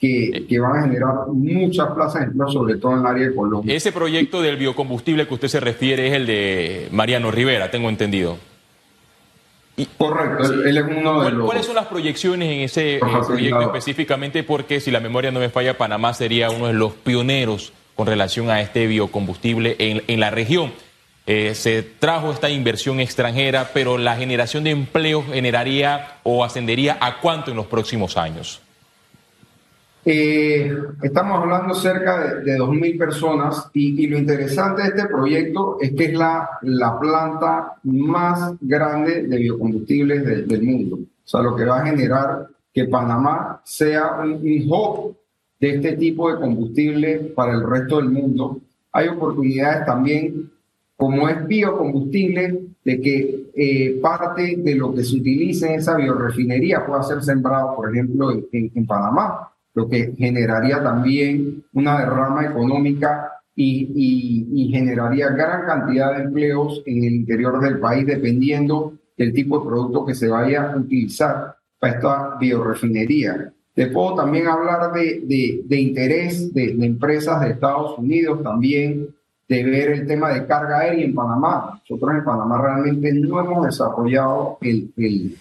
que, 0.00 0.58
van 0.58 0.78
a 0.78 0.82
generar 0.82 1.14
muchas 1.28 1.90
plazas 1.92 2.22
de 2.22 2.26
empleo, 2.28 2.48
sobre 2.48 2.76
todo 2.76 2.92
en 2.92 3.00
el 3.00 3.06
área 3.06 3.28
de 3.28 3.34
Colombia. 3.34 3.74
Ese 3.74 3.92
proyecto 3.92 4.40
del 4.40 4.56
biocombustible 4.56 5.28
que 5.28 5.34
usted 5.34 5.48
se 5.48 5.60
refiere 5.60 6.08
es 6.08 6.14
el 6.14 6.26
de 6.26 6.88
Mariano 6.90 7.30
Rivera, 7.30 7.70
tengo 7.70 7.88
entendido. 7.88 8.38
Correcto, 9.96 10.52
él, 10.64 10.76
es 10.76 10.84
uno 10.84 11.22
de 11.22 11.30
los... 11.32 11.46
¿Cuáles 11.46 11.66
son 11.66 11.74
las 11.74 11.86
proyecciones 11.86 12.50
en 12.50 12.60
ese 12.60 12.96
eh, 12.96 13.00
proyecto 13.26 13.60
específicamente? 13.60 14.42
Porque 14.42 14.80
si 14.80 14.90
la 14.90 15.00
memoria 15.00 15.30
no 15.30 15.40
me 15.40 15.48
falla, 15.48 15.78
Panamá 15.78 16.14
sería 16.14 16.50
uno 16.50 16.66
de 16.66 16.74
los 16.74 16.92
pioneros 16.92 17.72
con 17.94 18.06
relación 18.06 18.50
a 18.50 18.60
este 18.60 18.86
biocombustible 18.86 19.76
en, 19.78 20.02
en 20.06 20.20
la 20.20 20.30
región. 20.30 20.72
Eh, 21.26 21.54
se 21.54 21.82
trajo 21.82 22.32
esta 22.32 22.50
inversión 22.50 23.00
extranjera, 23.00 23.70
pero 23.72 23.98
la 23.98 24.16
generación 24.16 24.64
de 24.64 24.70
empleo 24.70 25.24
generaría 25.24 26.18
o 26.22 26.44
ascendería 26.44 26.98
a 27.00 27.20
cuánto 27.20 27.50
en 27.50 27.56
los 27.56 27.66
próximos 27.66 28.16
años? 28.16 28.60
Eh, 30.02 30.74
estamos 31.02 31.42
hablando 31.42 31.74
cerca 31.74 32.40
de, 32.42 32.52
de 32.52 32.58
2.000 32.58 32.98
personas 32.98 33.68
y, 33.74 34.06
lo 34.06 34.18
interesante 34.18 34.82
de 34.82 34.88
este 34.88 35.06
proyecto 35.06 35.76
es 35.78 35.92
que 35.92 36.06
es 36.06 36.14
la, 36.14 36.48
la 36.62 36.98
planta 36.98 37.74
más 37.82 38.54
grande 38.62 39.24
de 39.24 39.36
biocombustibles 39.36 40.48
del 40.48 40.62
mundo. 40.62 40.96
O 40.96 41.28
sea, 41.28 41.42
lo 41.42 41.54
que 41.54 41.66
va 41.66 41.80
a 41.80 41.86
generar 41.86 42.48
que 42.72 42.86
Panamá 42.86 43.60
sea 43.64 44.20
un, 44.22 44.40
hub 44.68 45.16
de 45.58 45.70
este 45.74 45.92
tipo 45.96 46.32
de 46.32 46.40
combustible 46.40 47.32
para 47.34 47.52
el 47.52 47.68
resto 47.68 47.98
del 47.98 48.08
mundo. 48.08 48.58
Hay 48.92 49.08
oportunidades 49.08 49.84
también, 49.84 50.50
como 50.96 51.28
es 51.28 51.46
biocombustible, 51.46 52.60
de 52.82 53.00
que 53.02 53.50
eh, 53.54 54.00
parte 54.00 54.56
de 54.56 54.74
lo 54.74 54.94
que 54.94 55.04
se 55.04 55.16
utilice 55.16 55.66
en 55.66 55.80
esa 55.80 55.96
biorefinería 55.96 56.86
pueda 56.86 57.02
ser 57.02 57.22
sembrado, 57.22 57.76
por 57.76 57.90
ejemplo, 57.90 58.30
en, 58.30 58.70
en 58.74 58.86
Panamá 58.86 59.50
lo 59.80 59.88
que 59.88 60.14
generaría 60.18 60.82
también 60.82 61.64
una 61.72 62.00
derrama 62.00 62.44
económica 62.44 63.32
y, 63.56 64.68
generaría 64.70 65.28
gran 65.30 65.66
cantidad 65.66 66.16
de 66.16 66.24
empleos 66.24 66.82
en 66.86 67.04
el 67.04 67.14
interior 67.14 67.60
del 67.60 67.78
país, 67.78 68.06
dependiendo 68.06 68.94
del 69.16 69.32
tipo 69.32 69.58
de 69.58 69.66
producto 69.66 70.04
que 70.04 70.14
se 70.14 70.28
vaya 70.28 70.72
a 70.72 70.76
utilizar 70.76 71.56
para 71.78 71.94
esta 71.94 72.36
biorefinería. 72.38 73.52
Te 73.74 73.86
puedo 73.86 74.16
también 74.16 74.46
hablar 74.48 74.92
de, 74.92 75.22
de, 75.66 75.80
interés 75.80 76.52
de, 76.52 76.72
empresas 76.84 77.40
de 77.40 77.52
Estados 77.52 77.98
Unidos, 77.98 78.42
también 78.42 79.08
de 79.48 79.64
ver 79.64 79.90
el 79.92 80.06
tema 80.06 80.30
de 80.30 80.46
carga 80.46 80.80
aérea 80.80 81.04
en 81.04 81.14
Panamá. 81.14 81.80
Nosotros 81.88 82.16
en 82.16 82.24
Panamá 82.24 82.60
realmente 82.60 83.12
no 83.14 83.40
hemos 83.40 83.66
desarrollado 83.66 84.58
el, 84.60 84.92
el, 84.96 85.36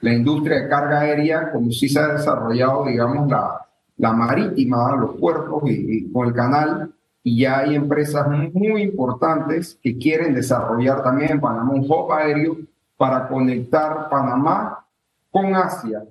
la 0.00 0.12
industria 0.12 0.62
de 0.62 0.68
carga 0.68 1.00
aérea 1.00 1.50
como 1.50 1.72
sí 1.72 1.88
se 1.88 1.98
ha 1.98 2.08
desarrollado, 2.08 2.86
digamos, 2.86 3.28
la, 3.28 3.67
la 3.98 4.12
marítima, 4.12 4.96
los 4.96 5.16
puertos 5.16 5.62
y, 5.66 6.10
con 6.10 6.28
el 6.28 6.34
canal, 6.34 6.92
y 7.22 7.40
ya 7.40 7.58
hay 7.58 7.74
empresas 7.74 8.26
muy 8.52 8.82
importantes 8.82 9.78
que 9.82 9.98
quieren 9.98 10.34
desarrollar 10.34 11.02
también 11.02 11.32
en 11.32 11.40
Panamá 11.40 11.72
un 11.72 11.80
hub 11.80 12.12
aéreo 12.12 12.56
para 12.96 13.28
conectar 13.28 14.08
Panamá 14.08 14.84
con 15.30 15.54
Asia 15.54 16.04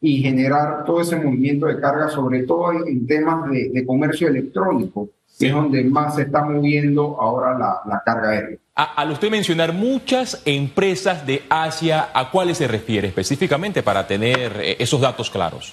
y 0.00 0.22
generar 0.22 0.84
todo 0.84 1.00
ese 1.00 1.16
movimiento 1.16 1.66
de 1.66 1.80
carga, 1.80 2.08
sobre 2.08 2.42
todo 2.42 2.72
en, 2.72 3.06
temas 3.06 3.48
de, 3.50 3.84
comercio 3.86 4.28
electrónico, 4.28 5.08
que 5.38 5.46
es 5.46 5.52
donde 5.52 5.82
más 5.84 6.16
se 6.16 6.22
está 6.22 6.44
moviendo 6.44 7.16
ahora 7.20 7.56
la, 7.86 8.02
carga 8.04 8.30
aérea. 8.30 8.58
al 8.74 9.10
usted 9.10 9.30
mencionar 9.30 9.72
muchas 9.72 10.42
empresas 10.44 11.26
de 11.26 11.42
Asia, 11.48 12.08
¿a 12.12 12.30
cuáles 12.30 12.58
se 12.58 12.68
refiere 12.68 13.08
específicamente 13.08 13.82
para 13.82 14.06
tener 14.06 14.52
eh, 14.60 14.76
esos 14.78 15.00
datos 15.00 15.30
claros? 15.30 15.72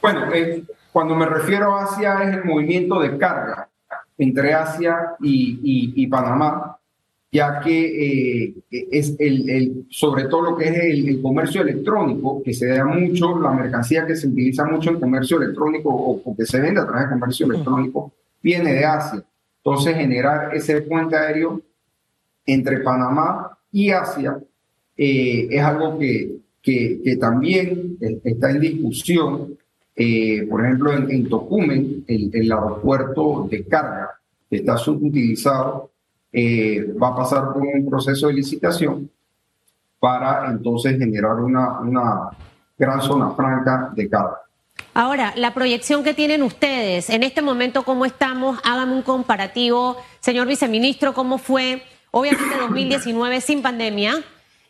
Bueno, 0.00 0.32
eh, 0.32 0.62
cuando 0.96 1.14
me 1.14 1.26
refiero 1.26 1.76
a 1.76 1.84
Asia 1.84 2.22
es 2.22 2.38
el 2.38 2.44
movimiento 2.46 2.98
de 3.00 3.18
carga 3.18 3.68
entre 4.16 4.54
Asia 4.54 5.14
y, 5.20 6.06
Panamá, 6.06 6.78
ya 7.30 7.60
que 7.60 8.46
eh, 8.46 8.54
es 8.70 9.14
el, 9.18 9.50
el, 9.50 9.86
sobre 9.90 10.24
todo 10.24 10.52
lo 10.52 10.56
que 10.56 10.70
es 10.70 10.78
el, 10.84 11.20
comercio 11.20 11.60
electrónico, 11.60 12.42
que 12.42 12.54
se 12.54 12.68
da 12.68 12.86
mucho, 12.86 13.38
la 13.38 13.50
mercancía 13.50 14.06
que 14.06 14.16
se 14.16 14.26
utiliza 14.26 14.64
mucho 14.64 14.88
en 14.88 14.98
comercio 14.98 15.36
electrónico 15.36 15.90
o, 15.90 16.34
que 16.34 16.46
se 16.46 16.62
vende 16.62 16.80
a 16.80 16.86
través 16.86 17.10
de 17.10 17.10
comercio 17.10 17.44
electrónico, 17.44 18.12
viene 18.42 18.72
de 18.72 18.86
Asia. 18.86 19.22
Entonces, 19.58 19.96
generar 19.96 20.56
ese 20.56 20.80
puente 20.80 21.14
aéreo 21.14 21.60
entre 22.46 22.78
Panamá 22.78 23.58
y 23.70 23.90
Asia 23.90 24.38
eh, 24.96 25.46
es 25.50 25.62
algo 25.62 25.98
que, 25.98 26.38
que, 26.62 27.18
también 27.20 27.98
está 28.24 28.50
en 28.50 28.60
discusión. 28.60 29.58
Eh, 29.96 30.46
por 30.48 30.64
ejemplo, 30.64 30.92
en, 30.92 31.10
en 31.10 31.28
Tocumen, 31.28 32.04
el, 32.06 32.30
el 32.32 32.52
aeropuerto 32.52 33.48
de 33.50 33.64
carga 33.64 34.10
que 34.48 34.56
está 34.56 34.76
subutilizado, 34.76 35.90
eh, 36.32 36.92
va 37.02 37.08
a 37.08 37.16
pasar 37.16 37.52
por 37.52 37.62
un 37.62 37.88
proceso 37.88 38.26
de 38.26 38.34
licitación 38.34 39.10
para 39.98 40.50
entonces 40.50 40.98
generar 40.98 41.36
una, 41.36 41.80
una 41.80 42.30
gran 42.76 43.00
zona 43.00 43.30
franca 43.30 43.90
de 43.94 44.08
carga. 44.08 44.42
Ahora, 44.92 45.32
la 45.36 45.54
proyección 45.54 46.04
que 46.04 46.14
tienen 46.14 46.42
ustedes, 46.42 47.08
en 47.10 47.22
este 47.22 47.40
momento, 47.40 47.82
¿cómo 47.84 48.04
estamos? 48.04 48.58
Háganme 48.64 48.94
un 48.94 49.02
comparativo. 49.02 49.96
Señor 50.20 50.46
viceministro, 50.46 51.14
¿cómo 51.14 51.38
fue? 51.38 51.82
Obviamente 52.10 52.56
2019 52.60 53.40
sin 53.40 53.62
pandemia, 53.62 54.14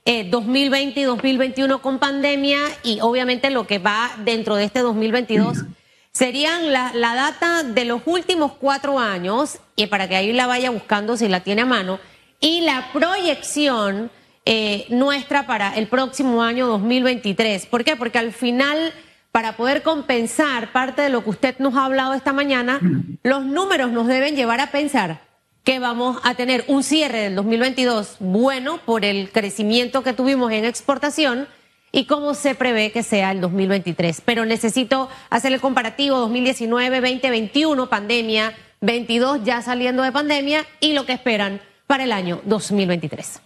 2020 0.06 0.98
eh, 0.98 1.02
y 1.02 1.04
2021 1.04 1.82
con 1.82 1.98
pandemia 1.98 2.58
y 2.84 3.00
obviamente 3.00 3.50
lo 3.50 3.66
que 3.66 3.78
va 3.78 4.10
dentro 4.25 4.54
de 4.54 4.64
este 4.64 4.80
2022 4.80 5.64
serían 6.12 6.72
la, 6.72 6.92
data 6.94 7.62
de 7.62 7.84
los 7.84 8.00
últimos 8.06 8.52
cuatro 8.52 8.98
años, 8.98 9.58
y 9.75 9.86
para 9.86 10.08
que 10.08 10.16
ahí 10.16 10.32
la 10.32 10.46
vaya 10.46 10.70
buscando 10.70 11.14
si 11.14 11.28
la 11.28 11.40
tiene 11.40 11.62
a 11.62 11.66
mano, 11.66 12.00
y 12.40 12.62
la 12.62 12.88
proyección 12.94 14.10
eh, 14.46 14.86
nuestra 14.88 15.46
para 15.46 15.75
el 15.76 15.88
próximo 15.88 16.42
año 16.42 16.68
2023. 16.68 17.66
¿Por 17.66 17.84
qué? 17.84 17.96
Porque 17.96 18.18
al 18.18 18.32
final, 18.32 18.94
para 19.30 19.58
poder 19.58 19.82
compensar 19.82 20.72
parte 20.72 21.02
de 21.02 21.10
lo 21.10 21.22
que 21.22 21.30
usted 21.30 21.58
nos 21.58 21.75
ha 21.75 21.84
hablado 21.84 22.14
esta 22.14 22.32
mañana, 22.32 22.80
los 23.22 23.44
números 23.44 23.90
nos 23.90 24.06
deben 24.06 24.36
llevar 24.36 24.60
a 24.60 24.70
pensar 24.70 25.20
que 25.66 25.80
vamos 25.80 26.18
a 26.23 26.37
tener 26.37 26.64
un 26.68 26.85
cierre 26.85 27.23
del 27.23 27.35
2022 27.35 28.18
bueno 28.20 28.78
por 28.87 29.04
el 29.04 29.32
crecimiento 29.32 30.04
que 30.04 30.12
tuvimos 30.12 30.52
en 30.52 30.64
exportación 30.64 31.49
y 31.90 32.06
cómo 32.06 32.35
se 32.35 32.54
prevé 32.54 32.92
que 32.92 33.02
sea 33.02 33.32
el 33.32 33.40
2023. 33.40 34.20
Pero 34.20 34.44
necesito 34.44 35.08
hacer 35.28 35.52
el 35.52 35.61
comparativo 35.61 36.18
2019, 36.20 37.00
2021, 37.00 37.88
pandemia, 37.88 38.52
22 38.80 39.42
ya 39.42 39.61
saliendo 39.61 40.04
de 40.04 40.12
pandemia 40.12 40.64
y 40.78 40.92
lo 40.92 41.04
que 41.04 41.14
esperan 41.14 41.61
para 41.88 42.04
el 42.04 42.12
año 42.12 42.40
2023. 42.44 43.42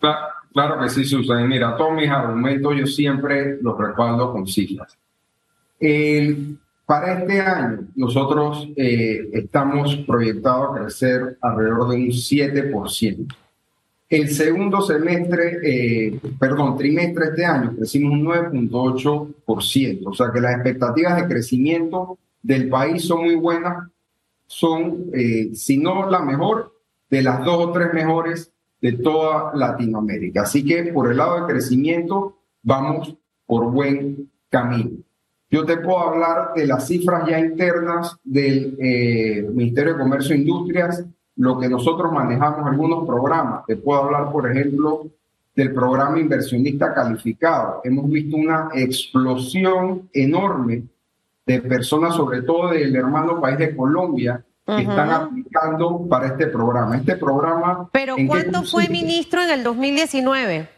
Claro, 0.00 0.80
que 0.80 0.88
sí, 0.88 1.04
Susan. 1.04 1.46
Mira, 1.46 1.76
todos 1.76 1.92
mis 1.92 2.08
argumentos 2.08 2.76
yo 2.78 2.86
siempre 2.86 3.58
los 3.60 3.76
respaldo 3.76 4.32
con 4.32 4.46
cifras. 4.46 4.96
Para 6.88 7.20
este 7.20 7.38
año, 7.38 7.86
nosotros 7.96 8.66
eh, 8.74 9.28
estamos 9.34 9.94
proyectados 10.06 10.70
a 10.70 10.80
crecer 10.80 11.36
alrededor 11.42 11.90
de 11.90 11.96
un 11.96 12.08
7%. 12.08 13.26
El 14.08 14.30
segundo 14.30 14.80
semestre, 14.80 15.58
eh, 15.62 16.18
perdón, 16.40 16.78
trimestre 16.78 17.26
de 17.26 17.30
este 17.32 17.44
año, 17.44 17.76
crecimos 17.76 18.12
un 18.12 18.24
9.8%. 18.24 20.00
O 20.06 20.14
sea 20.14 20.30
que 20.32 20.40
las 20.40 20.54
expectativas 20.54 21.16
de 21.16 21.28
crecimiento 21.28 22.16
del 22.42 22.70
país 22.70 23.04
son 23.04 23.24
muy 23.24 23.34
buenas. 23.34 23.86
Son, 24.46 25.10
eh, 25.12 25.50
si 25.52 25.76
no 25.76 26.08
la 26.08 26.20
mejor, 26.20 26.72
de 27.10 27.20
las 27.20 27.44
dos 27.44 27.66
o 27.66 27.70
tres 27.70 27.92
mejores 27.92 28.50
de 28.80 28.92
toda 28.92 29.54
Latinoamérica. 29.54 30.40
Así 30.40 30.64
que 30.64 30.84
por 30.84 31.10
el 31.10 31.18
lado 31.18 31.42
de 31.42 31.52
crecimiento, 31.52 32.38
vamos 32.62 33.14
por 33.44 33.70
buen 33.70 34.30
camino. 34.48 35.02
Yo 35.50 35.64
te 35.64 35.78
puedo 35.78 35.98
hablar 35.98 36.52
de 36.54 36.66
las 36.66 36.86
cifras 36.86 37.28
ya 37.28 37.38
internas 37.38 38.16
del 38.22 38.76
eh, 38.78 39.48
Ministerio 39.52 39.94
de 39.94 39.98
Comercio 39.98 40.34
e 40.34 40.38
Industrias 40.38 41.04
lo 41.38 41.58
que 41.58 41.68
nosotros 41.68 42.12
manejamos 42.12 42.66
algunos 42.66 43.06
programas. 43.06 43.64
Te 43.66 43.76
puedo 43.76 44.02
hablar, 44.02 44.30
por 44.32 44.50
ejemplo, 44.50 45.06
del 45.54 45.72
programa 45.72 46.18
inversionista 46.18 46.92
calificado. 46.92 47.80
Hemos 47.84 48.10
visto 48.10 48.36
una 48.36 48.68
explosión 48.74 50.08
enorme 50.12 50.82
de 51.46 51.60
personas, 51.62 52.14
sobre 52.14 52.42
todo 52.42 52.70
del 52.70 52.94
hermano 52.94 53.40
país 53.40 53.56
de 53.56 53.74
Colombia, 53.74 54.44
que 54.66 54.82
están 54.82 55.10
aplicando 55.10 56.06
para 56.08 56.26
este 56.26 56.48
programa. 56.48 56.96
Este 56.96 57.16
programa... 57.16 57.88
Pero 57.92 58.16
¿cuánto 58.26 58.64
fue, 58.64 58.88
ministro, 58.88 59.42
en 59.42 59.50
el 59.50 59.62
2019? 59.62 60.68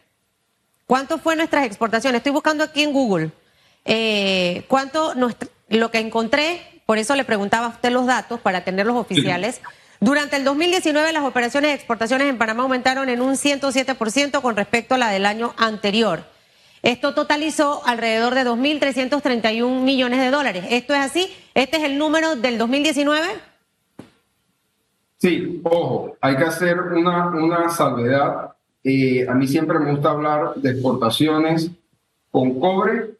¿Cuánto 0.86 1.18
fue 1.18 1.36
nuestras 1.36 1.64
exportaciones? 1.64 2.18
Estoy 2.18 2.32
buscando 2.32 2.62
aquí 2.64 2.82
en 2.82 2.92
Google. 2.92 3.32
Eh, 3.84 4.64
¿Cuánto 4.68 5.14
lo 5.68 5.90
que 5.90 5.98
encontré? 5.98 6.82
Por 6.86 6.98
eso 6.98 7.14
le 7.14 7.24
preguntaba 7.24 7.66
a 7.66 7.70
usted 7.70 7.90
los 7.90 8.06
datos 8.06 8.40
para 8.40 8.64
tenerlos 8.64 8.96
oficiales. 8.96 9.60
Durante 10.00 10.36
el 10.36 10.44
2019 10.44 11.12
las 11.12 11.24
operaciones 11.24 11.70
de 11.70 11.74
exportaciones 11.74 12.28
en 12.28 12.38
Panamá 12.38 12.62
aumentaron 12.62 13.08
en 13.08 13.20
un 13.20 13.34
107% 13.34 14.40
con 14.40 14.56
respecto 14.56 14.94
a 14.94 14.98
la 14.98 15.10
del 15.10 15.26
año 15.26 15.54
anterior. 15.56 16.24
Esto 16.82 17.14
totalizó 17.14 17.86
alrededor 17.86 18.34
de 18.34 18.46
2.331 18.46 19.82
millones 19.82 20.20
de 20.20 20.30
dólares. 20.30 20.64
¿Esto 20.70 20.94
es 20.94 21.00
así? 21.00 21.30
¿Este 21.54 21.76
es 21.76 21.82
el 21.82 21.98
número 21.98 22.36
del 22.36 22.56
2019? 22.56 23.28
Sí, 25.18 25.60
ojo, 25.64 26.16
hay 26.22 26.36
que 26.38 26.44
hacer 26.44 26.80
una, 26.80 27.28
una 27.28 27.68
salvedad. 27.68 28.52
Eh, 28.82 29.26
a 29.28 29.34
mí 29.34 29.46
siempre 29.46 29.78
me 29.78 29.90
gusta 29.90 30.10
hablar 30.10 30.54
de 30.56 30.70
exportaciones 30.70 31.70
con 32.30 32.58
cobre 32.58 33.19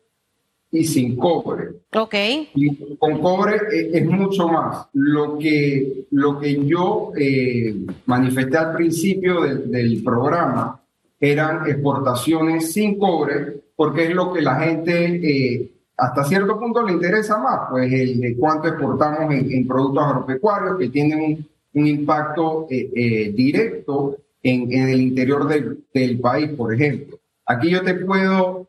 y 0.73 0.85
sin 0.85 1.17
cobre. 1.17 1.69
Ok. 1.95 2.15
Y 2.55 2.97
con 2.97 3.21
cobre 3.21 3.57
eh, 3.73 3.91
es, 3.93 4.07
mucho 4.07 4.49
más. 4.49 4.87
Lo 4.93 5.39
que, 5.39 6.07
lo 6.11 6.39
que 6.39 6.65
yo 6.65 7.13
eh, 7.17 7.75
manifesté 8.07 8.57
al 8.57 8.75
principio 8.75 9.41
del 9.43 10.03
programa 10.05 10.81
eran 11.19 11.69
exportaciones 11.69 12.73
sin 12.73 12.99
cobre, 12.99 13.63
porque 13.75 14.05
es 14.05 14.15
lo 14.15 14.33
que 14.33 14.43
la 14.43 14.57
gente 14.61 15.07
eh, 15.07 15.73
hasta 15.97 16.25
cierto 16.25 16.59
punto 16.59 16.83
le 16.83 16.93
interesa 16.93 17.39
más, 17.39 17.69
pues 17.71 17.93
el 17.93 18.21
de 18.21 18.37
cuánto 18.37 18.69
exportamos 18.69 19.35
en, 19.35 19.67
productos 19.67 20.03
agropecuarios 20.03 20.79
que 20.79 20.89
tienen 20.89 21.21
un, 21.21 21.49
un 21.75 21.87
impacto 21.87 22.67
directo 22.71 24.17
en, 24.43 24.73
en, 24.73 24.89
el 24.89 25.01
interior 25.03 25.47
del, 25.47 25.85
del, 25.93 26.19
país, 26.19 26.49
por 26.57 26.73
ejemplo. 26.73 27.19
Aquí 27.45 27.69
yo 27.69 27.83
te 27.83 27.95
puedo 27.97 28.67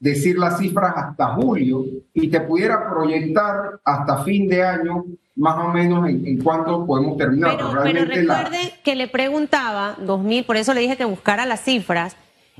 decir 0.00 0.38
las 0.38 0.58
cifras 0.58 0.94
hasta 0.96 1.34
julio 1.34 1.84
y 2.14 2.28
te 2.28 2.40
pudiera 2.40 2.88
proyectar 2.90 3.80
hasta 3.84 4.24
fin 4.24 4.48
de 4.48 4.64
año 4.64 5.04
más 5.36 5.56
o 5.58 5.68
menos 5.68 6.08
en, 6.08 6.42
cuánto 6.42 6.84
podemos 6.86 7.16
terminar. 7.16 7.56
Pero, 7.56 8.04
recuerde 8.04 8.74
que 8.82 8.94
le 8.94 9.06
preguntaba 9.08 9.96
2000, 9.98 10.44
por 10.44 10.56
eso 10.56 10.74
le 10.74 10.80
dije 10.80 10.96
que 10.96 11.04
buscara 11.04 11.46
las 11.46 11.62
cifras 11.62 12.16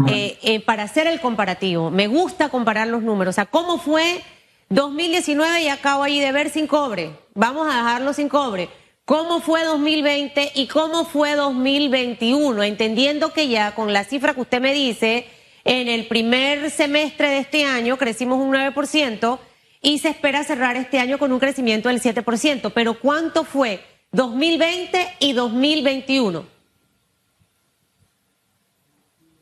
eh, 0.06 0.38
eh, 0.42 0.60
para 0.60 0.84
hacer 0.84 1.06
el 1.06 1.20
comparativo. 1.20 1.90
Me 1.90 2.06
gusta 2.06 2.48
comparar 2.48 2.88
los 2.88 3.02
números. 3.02 3.32
O 3.32 3.36
sea, 3.36 3.46
¿cómo 3.46 3.78
fue 3.78 4.22
2019 4.68 5.62
y 5.62 5.68
acabo 5.68 6.04
ahí 6.04 6.20
de 6.20 6.32
ver 6.32 6.50
sin 6.50 6.66
cobre? 6.66 7.10
Vamos 7.34 7.66
a 7.70 7.76
dejarlo 7.76 8.12
sin 8.12 8.28
cobre. 8.28 8.68
¿Cómo 9.04 9.40
fue 9.40 9.64
2020 9.64 10.52
y 10.54 10.66
cómo 10.68 11.04
fue 11.04 11.34
2021? 11.34 12.62
Entendiendo 12.62 13.32
que 13.32 13.48
ya 13.48 13.74
con 13.74 13.92
la 13.92 14.04
cifra 14.04 14.34
que 14.34 14.40
usted 14.42 14.60
me 14.60 14.72
dice 14.72 15.26
en 15.64 15.88
el 15.88 16.06
primer 16.06 16.70
semestre 16.70 17.28
de 17.28 17.38
este 17.38 17.64
año 17.64 17.96
crecimos 17.96 18.38
un 18.38 18.52
9% 18.52 19.38
y 19.82 19.98
se 19.98 20.10
espera 20.10 20.44
cerrar 20.44 20.76
este 20.76 20.98
año 20.98 21.18
con 21.18 21.32
un 21.32 21.40
crecimiento 21.40 21.88
del 21.88 22.00
7%. 22.00 22.72
Pero 22.74 22.98
¿cuánto 23.00 23.44
fue 23.44 23.80
2020 24.12 24.98
y 25.20 25.32
2021? 25.32 26.44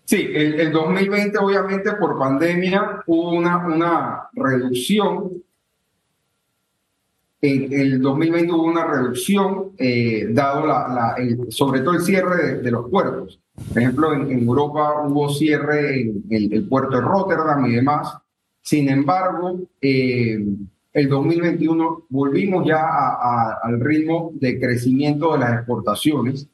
Sí, 0.04 0.26
el, 0.35 0.72
2020 0.72 1.37
obviamente 1.38 1.92
por 1.92 2.18
pandemia 2.18 3.02
hubo 3.07 3.33
una, 3.33 3.59
una 3.66 4.31
reducción. 4.33 5.42
En 7.40 7.72
el 7.72 8.01
2020 8.03 8.53
hubo 8.53 8.64
una 8.64 8.85
reducción, 8.85 9.70
eh, 9.79 10.27
dado 10.31 10.66
la, 10.66 11.14
sobre 11.51 11.81
todo 11.81 11.94
el 11.94 12.01
cierre 12.01 12.59
de 12.59 12.70
los 12.70 12.90
puertos. 12.90 13.40
Por 13.68 13.79
ejemplo, 13.79 14.12
en, 14.12 14.42
Europa 14.42 15.07
hubo 15.07 15.29
cierre 15.33 16.01
en 16.01 16.24
el, 16.31 16.68
puerto 16.68 16.96
de 16.96 17.03
Rotterdam 17.03 17.66
y 17.66 17.77
demás. 17.77 18.12
Sin 18.61 18.88
embargo, 18.88 19.61
eh, 19.81 20.44
el 20.92 21.09
2021 21.09 22.07
volvimos 22.09 22.66
ya 22.66 22.85
al 23.62 23.81
ritmo 23.81 24.33
de 24.35 24.59
crecimiento 24.59 25.33
de 25.35 25.38
las 25.38 25.53
exportaciones. 25.59 26.48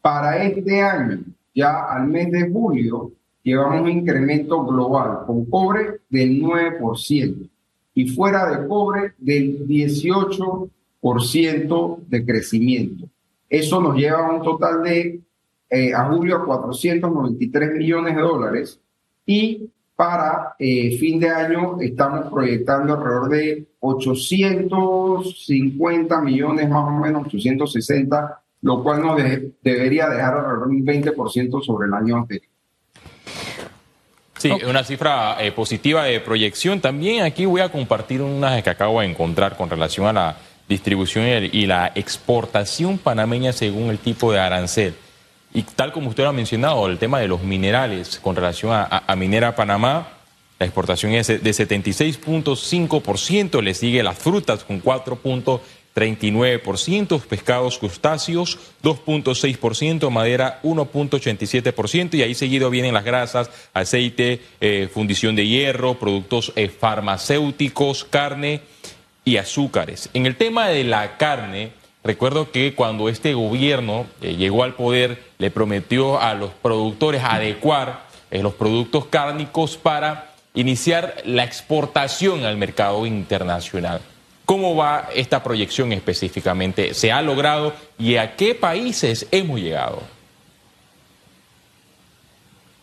Para 0.00 0.42
este 0.42 0.82
año, 0.82 1.20
ya 1.54 1.84
al 1.84 2.08
mes 2.08 2.32
de 2.32 2.50
julio, 2.50 3.12
llevamos 3.44 3.82
un 3.82 3.90
incremento 3.90 4.64
global 4.64 5.20
con 5.24 5.44
cobre 5.44 6.00
del 6.10 6.42
9% 6.42 7.48
y 7.96 8.06
fuera 8.08 8.48
de 8.50 8.66
cobre 8.68 9.14
del 9.18 9.66
18% 9.66 11.98
de 12.06 12.24
crecimiento. 12.26 13.06
Eso 13.48 13.80
nos 13.80 13.96
lleva 13.96 14.26
a 14.26 14.32
un 14.32 14.42
total 14.42 14.82
de 14.82 15.22
eh, 15.70 15.94
a 15.94 16.04
julio 16.04 16.36
a 16.36 16.44
493 16.44 17.72
millones 17.72 18.14
de 18.14 18.22
dólares 18.22 18.78
y 19.24 19.70
para 19.96 20.54
eh, 20.58 20.98
fin 20.98 21.18
de 21.18 21.30
año 21.30 21.80
estamos 21.80 22.30
proyectando 22.30 22.92
alrededor 22.92 23.30
de 23.30 23.66
850 23.80 26.20
millones, 26.20 26.68
más 26.68 26.86
o 26.86 26.90
menos 27.00 27.26
860, 27.26 28.42
lo 28.60 28.82
cual 28.82 29.00
nos 29.00 29.16
debería 29.62 30.10
dejar 30.10 30.34
alrededor 30.34 30.68
de 30.68 30.76
un 30.76 30.84
20% 30.84 31.62
sobre 31.62 31.86
el 31.86 31.94
año 31.94 32.18
anterior. 32.18 32.55
Sí, 34.46 34.52
una 34.64 34.84
cifra 34.84 35.36
eh, 35.40 35.50
positiva 35.52 36.04
de 36.04 36.20
proyección. 36.20 36.80
También 36.80 37.24
aquí 37.24 37.44
voy 37.46 37.60
a 37.60 37.70
compartir 37.70 38.22
unas 38.22 38.62
que 38.62 38.70
acabo 38.70 39.00
de 39.00 39.06
encontrar 39.06 39.56
con 39.56 39.68
relación 39.70 40.06
a 40.06 40.12
la 40.12 40.36
distribución 40.68 41.48
y 41.52 41.66
la 41.66 41.92
exportación 41.94 42.98
panameña 42.98 43.52
según 43.52 43.90
el 43.90 43.98
tipo 43.98 44.32
de 44.32 44.40
arancel. 44.40 44.94
Y 45.54 45.62
tal 45.62 45.92
como 45.92 46.08
usted 46.10 46.24
lo 46.24 46.30
ha 46.30 46.32
mencionado, 46.32 46.86
el 46.86 46.98
tema 46.98 47.20
de 47.20 47.28
los 47.28 47.42
minerales 47.42 48.18
con 48.18 48.34
relación 48.36 48.72
a, 48.74 49.14
Minera 49.16 49.56
Panamá, 49.56 50.08
la 50.58 50.66
exportación 50.66 51.12
es 51.12 51.28
de 51.28 51.40
76.5%, 51.40 53.62
le 53.62 53.74
sigue 53.74 54.02
las 54.02 54.18
frutas 54.18 54.64
con 54.64 54.80
4.39%, 55.96 57.20
pescados 57.22 57.78
crustáceos 57.78 58.58
2.6%, 58.82 60.10
madera 60.10 60.60
1.87% 60.62 62.14
y 62.14 62.22
ahí 62.22 62.34
seguido 62.34 62.68
vienen 62.68 62.94
las 62.94 63.04
grasas, 63.04 63.50
aceite, 63.72 64.42
eh, 64.60 64.88
fundición 64.92 65.34
de 65.34 65.46
hierro, 65.46 65.94
productos 65.94 66.52
eh, 66.54 66.68
farmacéuticos, 66.68 68.04
carne 68.04 68.60
y 69.24 69.38
azúcares. 69.38 70.10
En 70.12 70.26
el 70.26 70.36
tema 70.36 70.68
de 70.68 70.84
la 70.84 71.16
carne, 71.16 71.72
Recuerdo 72.04 72.52
que 72.52 72.76
cuando 72.76 73.08
este 73.08 73.34
gobierno 73.34 74.06
eh, 74.22 74.36
llegó 74.36 74.62
al 74.62 74.74
poder, 74.74 75.24
le 75.38 75.50
prometió 75.50 76.20
a 76.20 76.34
los 76.34 76.52
productores 76.52 77.24
adecuar 77.24 78.06
los 78.30 78.54
productos 78.54 79.06
cárnicos 79.06 79.76
para 79.76 80.30
iniciar 80.54 81.16
la 81.24 81.42
exportación 81.42 82.44
al 82.44 82.56
mercado 82.58 83.06
internacional. 83.06 84.00
¿Cómo 84.46 84.76
va 84.76 85.08
esta 85.12 85.42
proyección 85.42 85.92
específicamente? 85.92 86.94
¿Se 86.94 87.10
ha 87.10 87.20
logrado 87.20 87.72
y 87.98 88.14
a 88.14 88.36
qué 88.36 88.54
países 88.54 89.26
hemos 89.32 89.60
llegado? 89.60 89.98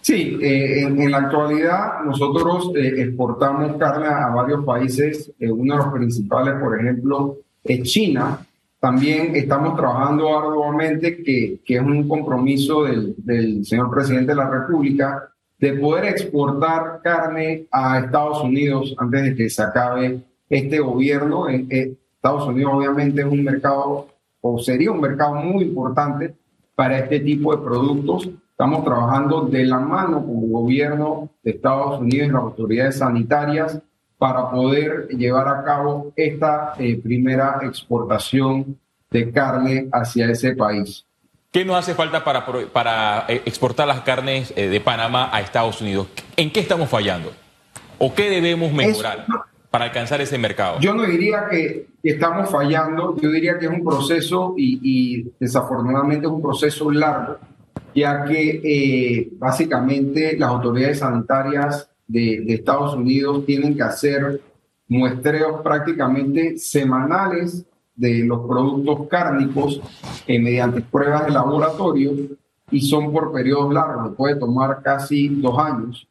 Sí, 0.02 0.38
eh, 0.42 0.82
en, 0.82 1.10
la 1.10 1.20
actualidad 1.20 2.04
nosotros 2.06 2.74
exportamos 2.76 3.78
carne 3.78 4.08
a 4.08 4.28
varios 4.36 4.66
países. 4.66 5.32
uno 5.40 5.78
de 5.78 5.84
los 5.86 5.94
principales, 5.94 6.56
por 6.62 6.78
ejemplo, 6.78 7.38
es 7.64 7.84
China. 7.84 8.46
También 8.82 9.34
estamos 9.34 9.78
trabajando 9.78 10.38
arduamente, 10.38 11.24
que, 11.24 11.62
que 11.64 11.76
es 11.76 11.82
un 11.82 12.10
compromiso 12.10 12.84
del, 12.84 13.16
del 13.20 13.66
señor 13.66 13.90
presidente 13.90 14.34
de 14.34 14.36
la 14.36 14.50
República, 14.50 15.30
de 15.58 15.72
poder 15.76 16.08
exportar 16.08 17.00
carne 17.02 17.68
a 17.72 18.00
Estados 18.00 18.44
Unidos 18.44 18.94
antes 18.98 19.24
de 19.24 19.36
que 19.36 19.50
se 19.50 19.64
acabe 19.64 20.20
este 20.50 20.80
gobierno. 20.80 21.48
Estados 22.24 22.48
Unidos 22.48 22.74
obviamente 22.76 23.22
es 23.22 23.28
un 23.28 23.44
mercado, 23.44 24.08
o 24.40 24.58
sería 24.58 24.92
un 24.92 25.02
mercado 25.02 25.36
muy 25.36 25.66
importante 25.66 26.34
para 26.74 27.00
este 27.00 27.20
tipo 27.20 27.54
de 27.54 27.62
productos. 27.62 28.30
Estamos 28.50 28.86
trabajando 28.86 29.42
de 29.42 29.66
la 29.66 29.80
mano 29.80 30.26
con 30.26 30.44
el 30.44 30.50
gobierno 30.50 31.30
de 31.44 31.52
Estados 31.52 32.00
Unidos 32.00 32.28
y 32.30 32.32
las 32.32 32.42
autoridades 32.42 32.98
sanitarias 33.00 33.78
para 34.18 34.50
poder 34.52 35.10
llevar 35.10 35.50
a 35.50 35.64
cabo 35.66 36.14
esta 36.16 36.76
eh, 36.80 36.98
primera 37.04 37.60
exportación 37.64 38.80
de 39.12 39.30
carne 39.32 39.90
hacia 39.92 40.32
ese 40.32 40.56
país. 40.56 41.06
¿Qué 41.52 41.66
nos 41.66 41.76
hace 41.76 41.94
falta 41.94 42.24
para, 42.24 42.46
para 42.72 43.26
eh, 43.28 43.42
exportar 43.46 43.86
las 43.86 44.00
carnes 44.02 44.54
eh, 44.56 44.70
de 44.70 44.80
Panamá 44.80 45.30
a 45.30 45.42
Estados 45.42 45.82
Unidos? 45.82 46.08
¿En 46.38 46.52
qué 46.52 46.62
estamos 46.62 46.90
fallando? 46.90 47.34
¿O 48.00 48.14
qué 48.14 48.30
debemos 48.30 48.72
mejorar 48.72 49.26
para 49.74 49.86
alcanzar 49.86 50.22
ese 50.22 50.38
mercado? 50.38 50.80
Yo 50.80 50.94
no 50.94 51.02
diría 51.02 51.48
que 51.50 51.88
estamos 52.04 52.48
fallando, 52.52 53.18
yo 53.20 53.32
diría 53.32 53.58
que 53.58 53.66
es 53.66 53.72
un 53.72 53.84
proceso 53.84 54.54
y, 54.56 55.32
desafortunadamente 55.40 56.28
es 56.28 56.32
un 56.32 56.44
proceso 56.44 56.92
largo, 56.92 57.40
ya 57.96 58.24
que 58.24 59.32
básicamente 59.40 60.38
las 60.38 60.50
autoridades 60.50 61.00
sanitarias 61.00 61.90
de, 62.08 62.54
Estados 62.54 62.94
Unidos 62.94 63.48
tienen 63.48 63.76
que 63.76 63.82
hacer 63.82 64.42
muestreos 64.90 65.62
prácticamente 65.64 66.56
semanales 66.60 67.66
de 67.96 68.26
los 68.26 68.48
productos 68.48 69.08
cárnicos 69.08 69.82
eh, 70.28 70.38
mediante 70.38 70.82
pruebas 70.82 71.26
de 71.26 71.32
laboratorio 71.32 72.12
y 72.70 72.80
son 72.80 73.12
por 73.12 73.34
periodos 73.34 73.74
largos, 73.74 74.16
puede 74.16 74.36
tomar 74.36 74.84
casi 74.84 75.30
dos 75.30 75.58
años. 75.58 76.08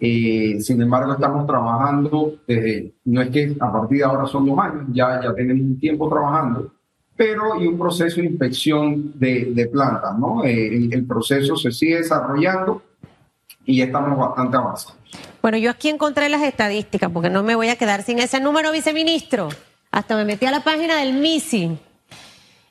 Eh, 0.00 0.60
sin 0.60 0.82
embargo, 0.82 1.12
estamos 1.12 1.46
trabajando 1.46 2.34
desde, 2.46 2.94
no 3.04 3.22
es 3.22 3.30
que 3.30 3.56
a 3.60 3.72
partir 3.72 3.98
de 3.98 4.04
ahora 4.04 4.26
son 4.26 4.46
dos 4.46 4.58
años, 4.58 4.84
ya, 4.92 5.20
ya 5.22 5.34
tenemos 5.34 5.62
un 5.62 5.78
tiempo 5.78 6.08
trabajando, 6.08 6.72
pero 7.16 7.60
y 7.60 7.66
un 7.68 7.78
proceso 7.78 8.20
de 8.20 8.26
inspección 8.26 9.12
de, 9.14 9.52
de 9.54 9.66
plantas, 9.66 10.18
¿no? 10.18 10.44
Eh, 10.44 10.88
el 10.90 11.06
proceso 11.06 11.56
se 11.56 11.70
sigue 11.70 11.98
desarrollando 11.98 12.82
y 13.64 13.80
estamos 13.80 14.18
bastante 14.18 14.56
avanzados. 14.56 14.98
Bueno, 15.40 15.58
yo 15.58 15.70
aquí 15.70 15.88
encontré 15.88 16.28
las 16.28 16.42
estadísticas, 16.42 17.10
porque 17.10 17.30
no 17.30 17.42
me 17.42 17.54
voy 17.54 17.68
a 17.68 17.76
quedar 17.76 18.02
sin 18.02 18.18
ese 18.18 18.40
número, 18.40 18.72
viceministro. 18.72 19.48
Hasta 19.90 20.16
me 20.16 20.24
metí 20.24 20.46
a 20.46 20.50
la 20.50 20.64
página 20.64 20.96
del 20.96 21.14
MISI, 21.14 21.78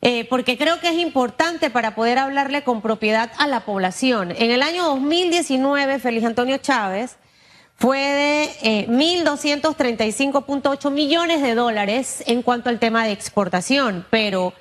eh, 0.06 0.26
porque 0.26 0.58
creo 0.58 0.82
que 0.82 0.90
es 0.90 0.98
importante 0.98 1.70
para 1.70 1.96
poder 1.96 2.20
hablarle 2.20 2.66
con 2.66 2.82
propiedad 2.82 3.32
a 3.38 3.48
la 3.48 3.62
población. 3.62 4.34
En 4.38 4.52
el 4.52 4.62
año 4.62 4.84
2019, 4.84 5.98
Félix 6.00 6.26
Antonio 6.26 6.58
Chávez 6.58 7.16
fue 7.78 8.00
de 8.00 8.44
eh, 8.64 8.86
1.235.8 8.90 10.92
millones 10.92 11.42
de 11.42 11.56
dólares 11.56 12.22
en 12.28 12.42
cuanto 12.42 12.70
al 12.70 12.80
tema 12.80 13.06
de 13.06 13.14
exportación, 13.14 14.06
pero 14.10 14.52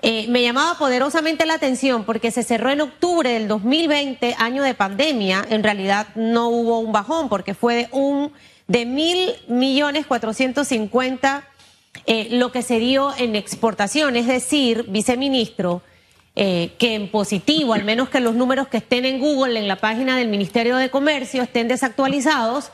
eh, 0.00 0.24
me 0.30 0.40
llamaba 0.40 0.78
poderosamente 0.78 1.44
la 1.44 1.52
atención 1.54 2.04
porque 2.04 2.30
se 2.30 2.42
cerró 2.42 2.70
en 2.70 2.80
octubre 2.80 3.30
del 3.30 3.46
2020, 3.46 4.36
año 4.38 4.62
de 4.62 4.72
pandemia. 4.72 5.44
En 5.50 5.62
realidad 5.62 6.06
no 6.14 6.48
hubo 6.48 6.78
un 6.78 6.92
bajón 6.92 7.28
porque 7.28 7.52
fue 7.52 7.74
de 7.74 7.88
un 7.92 8.32
de 8.68 8.86
mil 8.86 9.34
millones 9.48 10.06
cuatrocientos 10.06 10.68
cincuenta 10.68 11.46
eh, 12.06 12.28
lo 12.30 12.52
que 12.52 12.62
se 12.62 12.78
dio 12.78 13.12
en 13.16 13.36
exportación, 13.36 14.16
es 14.16 14.26
decir, 14.26 14.84
viceministro, 14.88 15.82
eh, 16.36 16.70
que 16.78 16.94
en 16.94 17.10
positivo, 17.10 17.74
al 17.74 17.84
menos 17.84 18.08
que 18.08 18.20
los 18.20 18.34
números 18.34 18.68
que 18.68 18.76
estén 18.76 19.04
en 19.04 19.18
Google, 19.18 19.58
en 19.58 19.66
la 19.66 19.76
página 19.76 20.16
del 20.16 20.28
Ministerio 20.28 20.76
de 20.76 20.90
Comercio, 20.90 21.42
estén 21.42 21.66
desactualizados, 21.66 22.70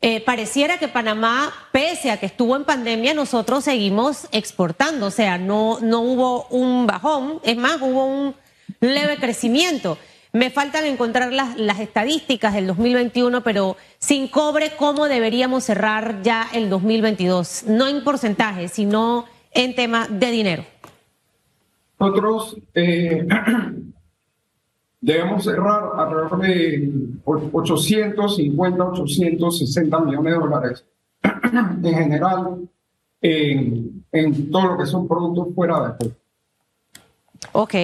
eh, 0.00 0.20
pareciera 0.20 0.78
que 0.78 0.86
Panamá, 0.86 1.52
pese 1.72 2.10
a 2.10 2.20
que 2.20 2.26
estuvo 2.26 2.56
en 2.56 2.64
pandemia, 2.64 3.14
nosotros 3.14 3.64
seguimos 3.64 4.28
exportando, 4.32 5.06
o 5.06 5.10
sea, 5.10 5.38
no, 5.38 5.78
no 5.80 6.02
hubo 6.02 6.46
un 6.50 6.86
bajón, 6.86 7.40
es 7.42 7.56
más, 7.56 7.80
hubo 7.80 8.04
un 8.04 8.34
leve 8.80 9.16
crecimiento. 9.16 9.98
Me 10.34 10.50
faltan 10.50 10.84
encontrar 10.84 11.32
las, 11.32 11.56
las 11.56 11.78
estadísticas 11.78 12.54
del 12.54 12.66
2021, 12.66 13.44
pero 13.44 13.76
sin 14.00 14.26
cobre, 14.26 14.72
¿cómo 14.76 15.06
deberíamos 15.06 15.62
cerrar 15.62 16.22
ya 16.22 16.48
el 16.52 16.68
2022? 16.68 17.66
No 17.68 17.86
en 17.86 18.02
porcentaje, 18.02 18.66
sino 18.66 19.26
en 19.52 19.76
tema 19.76 20.08
de 20.08 20.30
dinero. 20.32 20.64
Nosotros 22.00 22.56
eh, 22.74 23.24
debemos 25.00 25.44
cerrar 25.44 25.90
alrededor 25.96 26.40
de 26.40 26.92
850, 27.24 28.84
860 28.84 30.00
millones 30.00 30.32
de 30.32 30.40
dólares 30.40 30.84
en 31.22 31.94
general 31.94 32.68
en, 33.22 34.04
en 34.10 34.50
todo 34.50 34.72
lo 34.72 34.78
que 34.78 34.86
son 34.86 35.06
productos 35.06 35.54
fuera 35.54 35.96
de 35.96 36.10
Ok. 37.52 37.74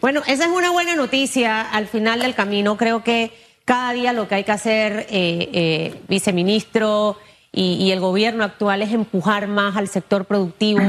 Bueno, 0.00 0.22
esa 0.26 0.44
es 0.44 0.50
una 0.50 0.70
buena 0.70 0.96
noticia 0.96 1.62
al 1.62 1.86
final 1.86 2.20
del 2.20 2.34
camino. 2.34 2.76
Creo 2.76 3.02
que 3.02 3.32
cada 3.64 3.92
día 3.92 4.12
lo 4.12 4.28
que 4.28 4.36
hay 4.36 4.44
que 4.44 4.52
hacer, 4.52 5.06
eh, 5.10 5.50
eh, 5.52 5.94
viceministro 6.08 7.18
y, 7.52 7.90
el 7.90 8.00
gobierno 8.00 8.44
actual, 8.44 8.82
es 8.82 8.92
empujar 8.92 9.46
más 9.48 9.76
al 9.76 9.88
sector 9.88 10.26
productivo, 10.26 10.82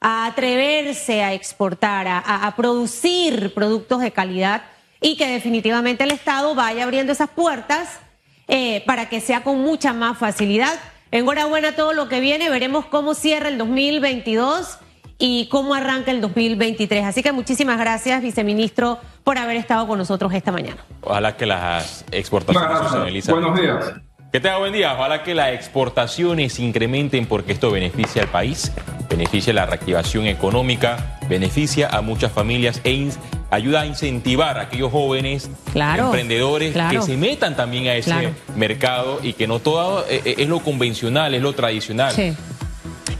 a 0.00 0.26
atreverse 0.26 1.22
a 1.22 1.34
exportar, 1.34 2.06
a 2.08 2.54
producir 2.56 3.52
productos 3.52 4.00
de 4.00 4.10
calidad 4.10 4.62
y 5.04 5.16
que 5.16 5.26
definitivamente 5.26 6.04
el 6.04 6.12
Estado 6.12 6.54
vaya 6.54 6.84
abriendo 6.84 7.12
esas 7.12 7.28
puertas 7.28 8.00
eh, 8.48 8.82
para 8.86 9.10
que 9.10 9.20
sea 9.20 9.42
con 9.42 9.60
mucha 9.60 9.92
más 9.92 10.16
facilidad. 10.16 10.80
Enhorabuena 11.10 11.76
todo 11.76 11.92
lo 11.92 12.08
que 12.08 12.20
viene, 12.20 12.48
veremos 12.48 12.86
cómo 12.86 13.14
cierra 13.14 13.48
el 13.48 13.58
2022 13.58 14.78
y 15.18 15.48
cómo 15.48 15.74
arranca 15.74 16.10
el 16.10 16.20
2023. 16.20 17.04
Así 17.04 17.22
que 17.22 17.32
muchísimas 17.32 17.78
gracias, 17.78 18.22
viceministro, 18.22 18.98
por 19.22 19.38
haber 19.38 19.56
estado 19.56 19.86
con 19.86 19.98
nosotros 19.98 20.32
esta 20.34 20.52
mañana. 20.52 20.84
Ojalá 21.02 21.36
que 21.36 21.46
las 21.46 22.04
exportaciones 22.10 23.24
se 23.24 23.32
Buenos 23.32 23.60
días. 23.60 23.94
Que 24.34 24.40
tenga 24.40 24.58
buen 24.58 24.72
día. 24.72 24.92
Ojalá 24.94 25.22
que 25.22 25.32
las 25.32 25.52
exportaciones 25.52 26.58
incrementen 26.58 27.26
porque 27.26 27.52
esto 27.52 27.70
beneficia 27.70 28.22
al 28.22 28.28
país, 28.28 28.72
beneficia 29.08 29.52
la 29.52 29.64
reactivación 29.64 30.26
económica, 30.26 31.20
beneficia 31.28 31.88
a 31.88 32.00
muchas 32.00 32.32
familias 32.32 32.80
e 32.82 33.10
ayuda 33.52 33.82
a 33.82 33.86
incentivar 33.86 34.58
a 34.58 34.62
aquellos 34.62 34.90
jóvenes 34.90 35.48
emprendedores 35.74 36.74
que 36.90 37.02
se 37.02 37.16
metan 37.16 37.54
también 37.54 37.86
a 37.86 37.94
ese 37.94 38.32
mercado 38.56 39.20
y 39.22 39.34
que 39.34 39.46
no 39.46 39.60
todo 39.60 40.04
eh, 40.08 40.22
eh, 40.24 40.34
es 40.38 40.48
lo 40.48 40.58
convencional, 40.58 41.32
es 41.34 41.42
lo 41.42 41.52
tradicional. 41.52 42.12
Sí. 42.12 42.34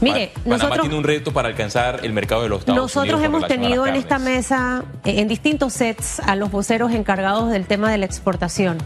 Mire, 0.01 0.31
Panamá 0.33 0.57
nosotros, 0.57 0.81
tiene 0.81 0.97
un 0.97 1.03
reto 1.03 1.33
para 1.33 1.47
alcanzar 1.47 2.01
el 2.03 2.13
mercado 2.13 2.43
de 2.43 2.49
los 2.49 2.59
Estados 2.59 2.77
nosotros 2.77 3.13
Unidos. 3.13 3.31
Nosotros 3.31 3.49
hemos 3.49 3.61
tenido 3.61 3.87
en 3.87 3.95
esta 3.95 4.19
mesa, 4.19 4.83
en 5.03 5.27
distintos 5.27 5.73
sets, 5.73 6.19
a 6.19 6.35
los 6.35 6.51
voceros 6.51 6.91
encargados 6.91 7.51
del 7.51 7.65
tema 7.65 7.91
de 7.91 7.97
la 7.97 8.05
exportación. 8.05 8.77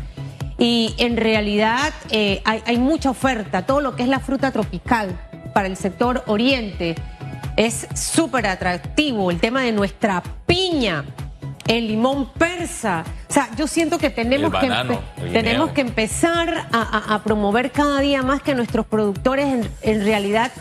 Y 0.58 0.93
en 0.98 1.17
realidad 1.17 1.93
hay, 2.12 2.62
hay 2.65 2.78
mucha 2.78 3.10
oferta, 3.10 3.65
todo 3.65 3.82
lo 3.82 3.95
que 3.95 4.04
es 4.04 4.10
la 4.10 4.19
fruta 4.19 4.52
tropical 4.52 5.17
para 5.54 5.67
el 5.67 5.78
sector 5.78 6.24
oriente 6.28 6.95
es 7.56 7.88
súper 7.95 8.48
atractivo, 8.48 9.32
el 9.32 9.39
tema 9.39 9.62
de 9.62 9.72
nuestra 9.72 10.22
piña 10.45 11.06
el 11.69 11.88
limón 11.88 12.30
persa. 12.34 13.06
O 13.30 13.34
sea, 13.34 13.50
yo 13.56 13.67
siento 13.67 14.00
que 14.00 14.10
tenemos, 14.10 14.52
que, 14.52 14.72
tenemos 15.32 15.72
que 15.72 15.82
empezar 15.82 16.67
a, 16.72 17.22
promover 17.24 17.72
cada 17.72 18.00
día 18.02 18.24
más 18.24 18.41
que 18.41 18.56
nuestros 18.56 18.88
productores 18.88 19.67
en, 19.84 20.04
realidad 20.04 20.52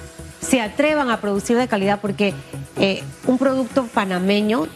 se 0.41 0.61
atrevan 0.61 1.11
a 1.11 1.21
producir 1.21 1.57
de 1.57 1.69
calidad 1.69 2.01
porque 2.01 2.35
eh, 2.77 3.03
un 3.27 3.39
producto 3.39 3.87
panameño, 3.87 4.67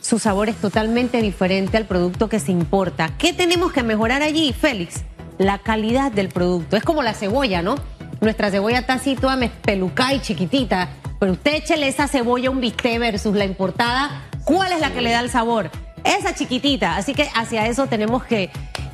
su 0.00 0.18
sabor 0.18 0.48
es 0.48 0.56
totalmente 0.56 1.20
diferente 1.20 1.76
al 1.76 1.86
producto 1.86 2.28
que 2.28 2.38
se 2.38 2.52
importa. 2.52 3.10
¿Qué 3.18 3.32
tenemos 3.32 3.72
que 3.72 3.82
mejorar 3.82 4.22
allí, 4.22 4.52
Félix? 4.52 5.02
La 5.38 5.58
calidad 5.58 6.12
del 6.12 6.28
producto. 6.28 6.76
Es 6.76 6.84
como 6.84 7.02
la 7.02 7.14
cebolla, 7.14 7.62
¿no? 7.62 7.76
Nuestra 8.20 8.50
cebolla 8.50 8.78
está 8.78 8.94
así 8.94 9.14
toda 9.14 9.36
y 9.36 10.20
chiquitita, 10.20 10.88
pero 11.18 11.32
usted 11.32 11.54
échele 11.54 11.88
esa 11.88 12.08
cebolla 12.08 12.50
un 12.50 12.60
bistec 12.60 12.98
versus 12.98 13.34
la 13.34 13.44
importada 13.44 14.22
¿Cuál 14.46 14.70
es 14.70 14.80
la 14.80 14.92
que 14.92 15.02
le 15.02 15.10
da 15.10 15.18
el 15.18 15.28
sabor? 15.28 15.72
Esa 16.04 16.32
chiquitita. 16.32 16.96
Así 16.96 17.14
que 17.14 17.28
hacia 17.34 17.66
eso 17.66 17.88
tenemos 17.88 18.22
que, 18.22 18.48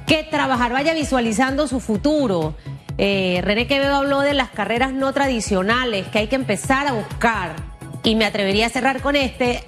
que 0.07 0.25
trabajar. 0.25 0.73
Vaya 0.73 0.95
visualizando 0.95 1.69
su 1.69 1.79
futuro. 1.79 2.55
Eh, 3.05 3.41
René 3.43 3.67
Quevedo 3.67 3.97
habló 3.97 4.21
de 4.21 4.33
las 4.33 4.51
carreras 4.51 4.93
no 4.93 5.13
tradicionales 5.13 6.07
que 6.07 6.21
hay 6.21 6.29
que 6.29 6.37
empezar 6.37 6.87
a 6.87 6.93
buscar. 6.93 7.57
Y 8.05 8.15
me 8.15 8.25
atrevería 8.25 8.67
a 8.67 8.69
cerrar 8.69 9.03
con 9.03 9.17
este. 9.17 9.65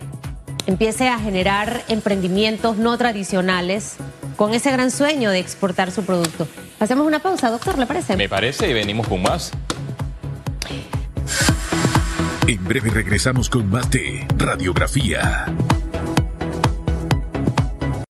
Empiece 0.68 1.08
a 1.08 1.18
generar 1.18 1.82
emprendimientos 1.88 2.76
no 2.76 2.96
tradicionales 2.96 3.96
con 4.36 4.54
ese 4.54 4.70
gran 4.70 4.92
sueño 4.92 5.30
de 5.30 5.40
exportar 5.40 5.90
su 5.90 6.04
producto. 6.04 6.46
Hacemos 6.78 7.08
una 7.08 7.18
pausa, 7.18 7.50
doctor, 7.50 7.76
¿le 7.76 7.86
parece? 7.86 8.16
Me 8.16 8.28
parece 8.28 8.70
y 8.70 8.72
venimos 8.72 9.08
con 9.08 9.20
más. 9.20 9.50
En 12.46 12.64
breve 12.64 12.90
regresamos 12.90 13.50
con 13.50 13.68
más 13.68 13.90
de 13.90 14.28
Radiografía. 14.38 15.46